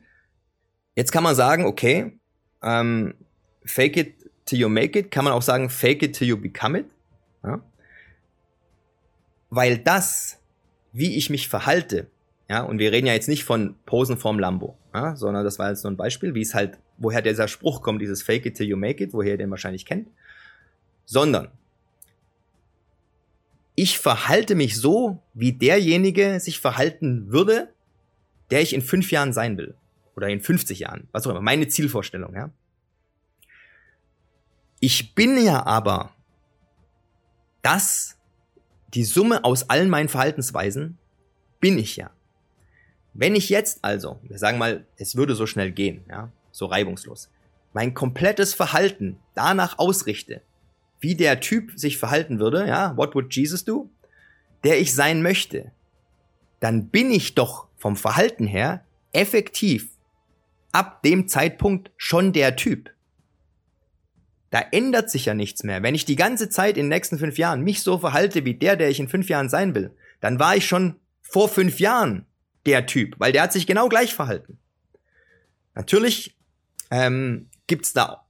jetzt 0.95 1.11
kann 1.11 1.23
man 1.23 1.33
sagen, 1.33 1.65
okay, 1.65 2.19
ähm, 2.61 3.15
fake 3.65 3.97
it 3.97 4.31
till 4.45 4.59
you 4.59 4.69
make 4.69 4.99
it, 4.99 5.09
kann 5.09 5.25
man 5.25 5.33
auch 5.33 5.41
sagen, 5.41 5.71
fake 5.71 6.03
it 6.03 6.15
till 6.15 6.27
you 6.27 6.37
become 6.37 6.77
it. 6.77 6.85
Ja? 7.43 7.63
Weil 9.49 9.79
das, 9.79 10.39
wie 10.91 11.15
ich 11.15 11.31
mich 11.31 11.49
verhalte, 11.49 12.11
ja, 12.47 12.61
und 12.61 12.77
wir 12.77 12.91
reden 12.91 13.07
ja 13.07 13.13
jetzt 13.13 13.27
nicht 13.27 13.43
von 13.43 13.75
Posen 13.87 14.17
vorm 14.17 14.37
Lambo, 14.37 14.77
ja, 14.97 15.15
sondern 15.15 15.43
das 15.43 15.59
war 15.59 15.69
jetzt 15.69 15.83
nur 15.83 15.91
ein 15.91 15.97
Beispiel, 15.97 16.33
wie 16.33 16.41
es 16.41 16.53
halt, 16.53 16.77
woher 16.97 17.21
dieser 17.21 17.47
Spruch 17.47 17.81
kommt, 17.81 18.01
dieses 18.01 18.23
Fake 18.23 18.45
it 18.45 18.55
till 18.55 18.67
you 18.67 18.77
make 18.77 19.03
it, 19.03 19.13
woher 19.13 19.31
ihr 19.31 19.37
den 19.37 19.51
wahrscheinlich 19.51 19.85
kennt, 19.85 20.09
sondern 21.05 21.49
ich 23.75 23.99
verhalte 23.99 24.55
mich 24.55 24.75
so, 24.77 25.21
wie 25.33 25.53
derjenige 25.53 26.39
sich 26.39 26.59
verhalten 26.59 27.31
würde, 27.31 27.73
der 28.49 28.61
ich 28.61 28.73
in 28.73 28.81
fünf 28.81 29.11
Jahren 29.11 29.33
sein 29.33 29.57
will. 29.57 29.75
Oder 30.15 30.29
in 30.29 30.41
50 30.41 30.79
Jahren, 30.79 31.07
was 31.11 31.27
auch 31.27 31.31
immer, 31.31 31.41
meine 31.41 31.67
Zielvorstellung, 31.67 32.33
ja. 32.33 32.49
Ich 34.79 35.13
bin 35.13 35.37
ja 35.37 35.63
aber 35.65 36.11
das, 37.61 38.17
die 38.95 39.03
Summe 39.03 39.43
aus 39.43 39.69
allen 39.69 39.89
meinen 39.89 40.09
Verhaltensweisen, 40.09 40.97
bin 41.59 41.77
ich 41.77 41.97
ja. 41.97 42.09
Wenn 43.17 43.35
ich 43.35 43.49
jetzt 43.49 43.79
also, 43.81 44.19
wir 44.21 44.37
sagen 44.37 44.59
mal, 44.59 44.85
es 44.95 45.15
würde 45.15 45.33
so 45.33 45.47
schnell 45.47 45.71
gehen, 45.71 46.03
ja, 46.07 46.31
so 46.51 46.67
reibungslos, 46.67 47.31
mein 47.73 47.95
komplettes 47.95 48.53
Verhalten 48.53 49.17
danach 49.33 49.79
ausrichte, 49.79 50.41
wie 50.99 51.15
der 51.15 51.39
Typ 51.39 51.71
sich 51.75 51.97
verhalten 51.97 52.39
würde, 52.39 52.67
ja, 52.67 52.95
what 52.95 53.15
would 53.15 53.35
Jesus 53.35 53.65
do, 53.65 53.89
der 54.63 54.79
ich 54.79 54.93
sein 54.93 55.23
möchte, 55.23 55.71
dann 56.59 56.89
bin 56.89 57.11
ich 57.11 57.33
doch 57.33 57.67
vom 57.75 57.95
Verhalten 57.95 58.45
her 58.45 58.85
effektiv 59.13 59.89
ab 60.71 61.01
dem 61.01 61.27
Zeitpunkt 61.27 61.89
schon 61.97 62.33
der 62.33 62.55
Typ. 62.55 62.91
Da 64.51 64.61
ändert 64.71 65.09
sich 65.09 65.25
ja 65.25 65.33
nichts 65.33 65.63
mehr. 65.63 65.81
Wenn 65.81 65.95
ich 65.95 66.05
die 66.05 66.15
ganze 66.15 66.49
Zeit 66.49 66.77
in 66.77 66.83
den 66.83 66.89
nächsten 66.89 67.17
fünf 67.17 67.39
Jahren 67.39 67.63
mich 67.63 67.81
so 67.81 67.97
verhalte 67.97 68.45
wie 68.45 68.53
der, 68.53 68.75
der 68.75 68.89
ich 68.89 68.99
in 68.99 69.07
fünf 69.07 69.27
Jahren 69.27 69.49
sein 69.49 69.73
will, 69.73 69.89
dann 70.21 70.37
war 70.39 70.55
ich 70.55 70.67
schon 70.67 70.99
vor 71.23 71.49
fünf 71.49 71.79
Jahren 71.79 72.27
der 72.67 72.85
Typ, 72.85 73.15
weil 73.17 73.31
der 73.31 73.43
hat 73.43 73.53
sich 73.53 73.65
genau 73.65 73.89
gleich 73.89 74.13
verhalten. 74.13 74.59
Natürlich 75.73 76.35
ähm, 76.91 77.49
gibt 77.67 77.95
da 77.95 78.25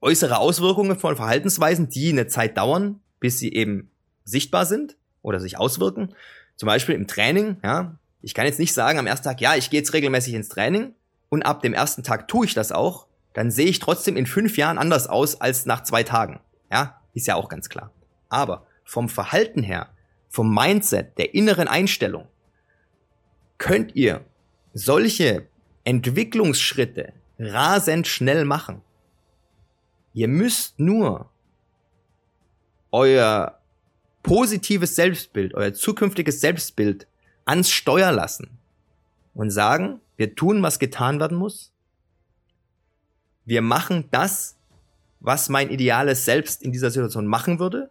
äußere 0.00 0.38
Auswirkungen 0.38 0.98
von 0.98 1.16
Verhaltensweisen, 1.16 1.88
die 1.88 2.10
eine 2.10 2.26
Zeit 2.26 2.58
dauern, 2.58 3.00
bis 3.20 3.38
sie 3.38 3.52
eben 3.52 3.90
sichtbar 4.24 4.66
sind 4.66 4.96
oder 5.22 5.40
sich 5.40 5.58
auswirken. 5.58 6.14
Zum 6.56 6.66
Beispiel 6.66 6.94
im 6.94 7.06
Training, 7.06 7.56
ja. 7.62 7.98
Ich 8.20 8.32
kann 8.32 8.46
jetzt 8.46 8.58
nicht 8.58 8.72
sagen 8.72 8.98
am 8.98 9.06
ersten 9.06 9.24
Tag, 9.24 9.40
ja, 9.42 9.54
ich 9.54 9.68
gehe 9.68 9.80
jetzt 9.80 9.92
regelmäßig 9.92 10.32
ins 10.32 10.48
Training 10.48 10.94
und 11.28 11.42
ab 11.42 11.60
dem 11.60 11.74
ersten 11.74 12.02
Tag 12.02 12.26
tue 12.26 12.46
ich 12.46 12.54
das 12.54 12.72
auch 12.72 13.06
dann 13.34 13.50
sehe 13.50 13.66
ich 13.66 13.80
trotzdem 13.80 14.16
in 14.16 14.26
fünf 14.26 14.56
Jahren 14.56 14.78
anders 14.78 15.08
aus 15.08 15.40
als 15.40 15.66
nach 15.66 15.82
zwei 15.82 16.02
Tagen. 16.04 16.40
Ja, 16.72 17.00
ist 17.12 17.26
ja 17.26 17.34
auch 17.34 17.48
ganz 17.48 17.68
klar. 17.68 17.90
Aber 18.30 18.66
vom 18.84 19.08
Verhalten 19.08 19.62
her, 19.62 19.90
vom 20.30 20.54
Mindset, 20.54 21.18
der 21.18 21.34
inneren 21.34 21.68
Einstellung, 21.68 22.26
könnt 23.58 23.94
ihr 23.94 24.24
solche 24.72 25.46
Entwicklungsschritte 25.84 27.12
rasend 27.38 28.06
schnell 28.06 28.44
machen. 28.44 28.82
Ihr 30.12 30.28
müsst 30.28 30.78
nur 30.78 31.30
euer 32.90 33.58
positives 34.22 34.94
Selbstbild, 34.94 35.54
euer 35.54 35.74
zukünftiges 35.74 36.40
Selbstbild 36.40 37.06
ans 37.44 37.70
Steuer 37.70 38.12
lassen 38.12 38.58
und 39.34 39.50
sagen, 39.50 40.00
wir 40.16 40.34
tun, 40.34 40.62
was 40.62 40.78
getan 40.78 41.20
werden 41.20 41.36
muss 41.36 41.74
wir 43.44 43.62
machen 43.62 44.04
das, 44.10 44.56
was 45.20 45.48
mein 45.48 45.70
ideales 45.70 46.24
Selbst 46.24 46.62
in 46.62 46.72
dieser 46.72 46.90
Situation 46.90 47.26
machen 47.26 47.58
würde 47.58 47.90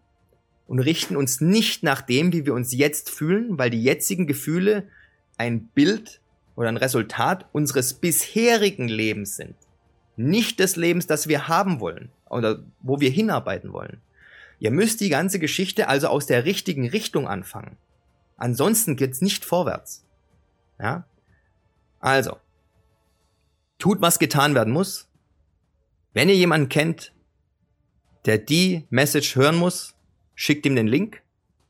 und 0.67 0.80
richten 0.80 1.15
uns 1.15 1.41
nicht 1.41 1.84
nach 1.84 2.02
dem, 2.02 2.34
wie 2.34 2.45
wir 2.45 2.54
uns 2.54 2.73
jetzt 2.73 3.10
fühlen, 3.10 3.58
weil 3.58 3.69
die 3.69 3.84
jetzigen 3.84 4.28
Gefühle 4.28 4.88
ein 5.38 5.67
Bild 5.67 6.22
oder 6.56 6.69
ein 6.69 6.78
Resultat 6.78 7.46
unseres 7.52 7.96
bisherigen 7.96 8.88
Lebens 8.88 9.36
sind. 9.36 9.56
Nicht 10.15 10.60
des 10.60 10.76
Lebens, 10.76 11.08
das 11.08 11.28
wir 11.28 11.48
haben 11.48 11.80
wollen 11.80 12.12
oder 12.30 12.63
wo 12.82 13.00
wir 13.00 13.10
hinarbeiten 13.10 13.74
wollen. 13.74 14.02
Ihr 14.60 14.72
müsst 14.72 15.02
die 15.02 15.10
ganze 15.10 15.39
Geschichte 15.39 15.88
also 15.88 16.08
aus 16.08 16.26
der 16.26 16.46
richtigen 16.46 16.88
Richtung 16.88 17.28
anfangen. 17.28 17.78
Ansonsten 18.38 18.96
geht's 18.96 19.22
nicht 19.22 19.46
vorwärts. 19.46 20.06
Ja? 20.80 21.06
Also, 22.00 22.38
tut, 23.80 24.02
was 24.02 24.19
getan 24.19 24.56
werden 24.56 24.74
muss, 24.74 25.08
wenn 26.13 26.30
ihr 26.30 26.36
jemanden 26.36 26.69
kennt, 26.69 27.13
der 28.26 28.38
die 28.38 28.86
Message 28.89 29.36
hören 29.36 29.56
muss, 29.56 29.96
schickt 30.36 30.65
ihm 30.65 30.76
den 30.76 30.88
Link. 30.88 31.24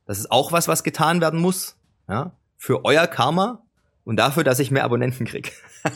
Das 0.06 0.20
ist 0.20 0.32
auch 0.32 0.52
was, 0.52 0.68
was 0.68 0.84
getan 0.84 1.22
werden 1.22 1.40
muss. 1.40 1.78
Ja, 2.08 2.34
für 2.64 2.86
euer 2.86 3.08
Karma 3.08 3.62
und 4.06 4.16
dafür, 4.16 4.46
dass 4.46 4.58
ich 4.60 4.72
mehr 4.72 4.86
Abonnenten 4.86 5.26
krieg. 5.26 5.52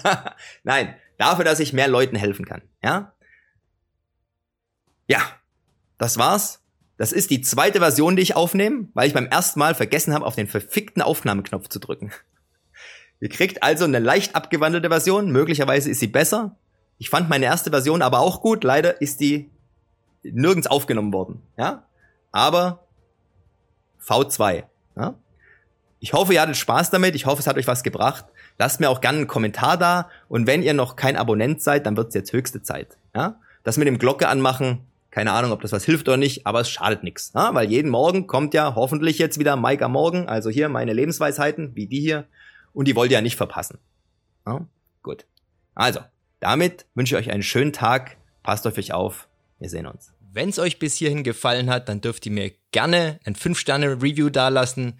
Nein, 0.63 0.95
dafür, 1.17 1.45
dass 1.45 1.61
ich 1.61 1.71
mehr 1.71 1.87
Leuten 1.87 2.17
helfen 2.17 2.43
kann. 2.43 2.61
Ja? 2.83 3.13
Ja, 5.07 5.21
das 5.97 6.17
war's. 6.17 6.61
Das 6.97 7.13
ist 7.13 7.31
die 7.31 7.39
zweite 7.39 7.79
Version, 7.79 8.17
die 8.17 8.21
ich 8.21 8.35
aufnehme, 8.35 8.89
weil 8.93 9.07
ich 9.07 9.13
beim 9.13 9.27
ersten 9.27 9.59
Mal 9.59 9.75
vergessen 9.75 10.13
habe, 10.13 10.25
auf 10.25 10.35
den 10.35 10.47
verfickten 10.47 11.01
Aufnahmeknopf 11.01 11.69
zu 11.69 11.79
drücken. 11.79 12.11
Ihr 13.21 13.29
kriegt 13.29 13.63
also 13.63 13.85
eine 13.85 13.99
leicht 13.99 14.35
abgewandelte 14.35 14.89
Version. 14.89 15.31
Möglicherweise 15.31 15.89
ist 15.89 16.01
sie 16.01 16.07
besser. 16.07 16.57
Ich 16.97 17.09
fand 17.09 17.29
meine 17.29 17.45
erste 17.45 17.69
Version 17.69 18.01
aber 18.01 18.19
auch 18.19 18.41
gut. 18.41 18.65
Leider 18.65 19.01
ist 19.01 19.21
die 19.21 19.49
nirgends 20.21 20.67
aufgenommen 20.67 21.13
worden. 21.13 21.41
Ja, 21.57 21.87
aber 22.33 22.83
V2. 24.05 24.65
Ja? 24.97 25.15
Ich 25.99 26.13
hoffe, 26.13 26.33
ihr 26.33 26.41
hattet 26.41 26.57
Spaß 26.57 26.91
damit. 26.91 27.15
Ich 27.15 27.25
hoffe, 27.25 27.39
es 27.39 27.47
hat 27.47 27.57
euch 27.57 27.67
was 27.67 27.83
gebracht. 27.83 28.25
Lasst 28.59 28.79
mir 28.79 28.89
auch 28.89 29.01
gerne 29.01 29.19
einen 29.19 29.27
Kommentar 29.27 29.77
da. 29.77 30.09
Und 30.27 30.47
wenn 30.47 30.61
ihr 30.61 30.73
noch 30.73 30.95
kein 30.95 31.15
Abonnent 31.15 31.61
seid, 31.61 31.85
dann 31.85 31.97
wird 31.97 32.09
es 32.09 32.13
jetzt 32.13 32.33
höchste 32.33 32.61
Zeit. 32.61 32.97
Ja? 33.15 33.39
Das 33.63 33.77
mit 33.77 33.87
dem 33.87 33.97
Glocke 33.97 34.27
anmachen, 34.27 34.81
keine 35.09 35.31
Ahnung, 35.31 35.51
ob 35.51 35.61
das 35.61 35.71
was 35.71 35.85
hilft 35.85 36.07
oder 36.07 36.17
nicht, 36.17 36.45
aber 36.45 36.61
es 36.61 36.69
schadet 36.69 37.03
nichts. 37.03 37.31
Ja? 37.33 37.53
Weil 37.53 37.69
jeden 37.69 37.89
Morgen 37.89 38.27
kommt 38.27 38.53
ja 38.53 38.75
hoffentlich 38.75 39.17
jetzt 39.17 39.39
wieder 39.39 39.55
Mike 39.55 39.83
am 39.83 39.93
Morgen, 39.93 40.27
also 40.27 40.49
hier 40.49 40.69
meine 40.69 40.93
Lebensweisheiten, 40.93 41.75
wie 41.75 41.87
die 41.87 41.99
hier. 41.99 42.25
Und 42.73 42.87
die 42.87 42.95
wollt 42.95 43.09
ihr 43.11 43.17
ja 43.17 43.21
nicht 43.21 43.37
verpassen. 43.37 43.79
Ja? 44.45 44.65
Gut. 45.01 45.25
Also, 45.73 46.01
damit 46.39 46.85
wünsche 46.93 47.15
ich 47.15 47.25
euch 47.25 47.33
einen 47.33 47.43
schönen 47.43 47.73
Tag. 47.73 48.17
Passt 48.43 48.67
auf 48.67 48.77
euch 48.77 48.93
auf. 48.93 49.27
Wir 49.59 49.69
sehen 49.69 49.87
uns. 49.87 50.13
Wenn 50.31 50.49
es 50.49 50.59
euch 50.59 50.77
bis 50.77 50.95
hierhin 50.95 51.23
gefallen 51.23 51.69
hat, 51.69 51.89
dann 51.89 52.01
dürft 52.01 52.25
ihr 52.27 52.31
mir 52.31 52.51
gerne 52.71 53.19
ein 53.25 53.35
5-Sterne-Review 53.35 54.29
dalassen, 54.29 54.99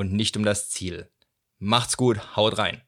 und 0.00 0.14
nicht 0.14 0.36
um 0.38 0.44
das 0.44 0.70
Ziel. 0.70 1.10
Macht's 1.58 1.98
gut, 1.98 2.34
haut 2.34 2.56
rein. 2.56 2.80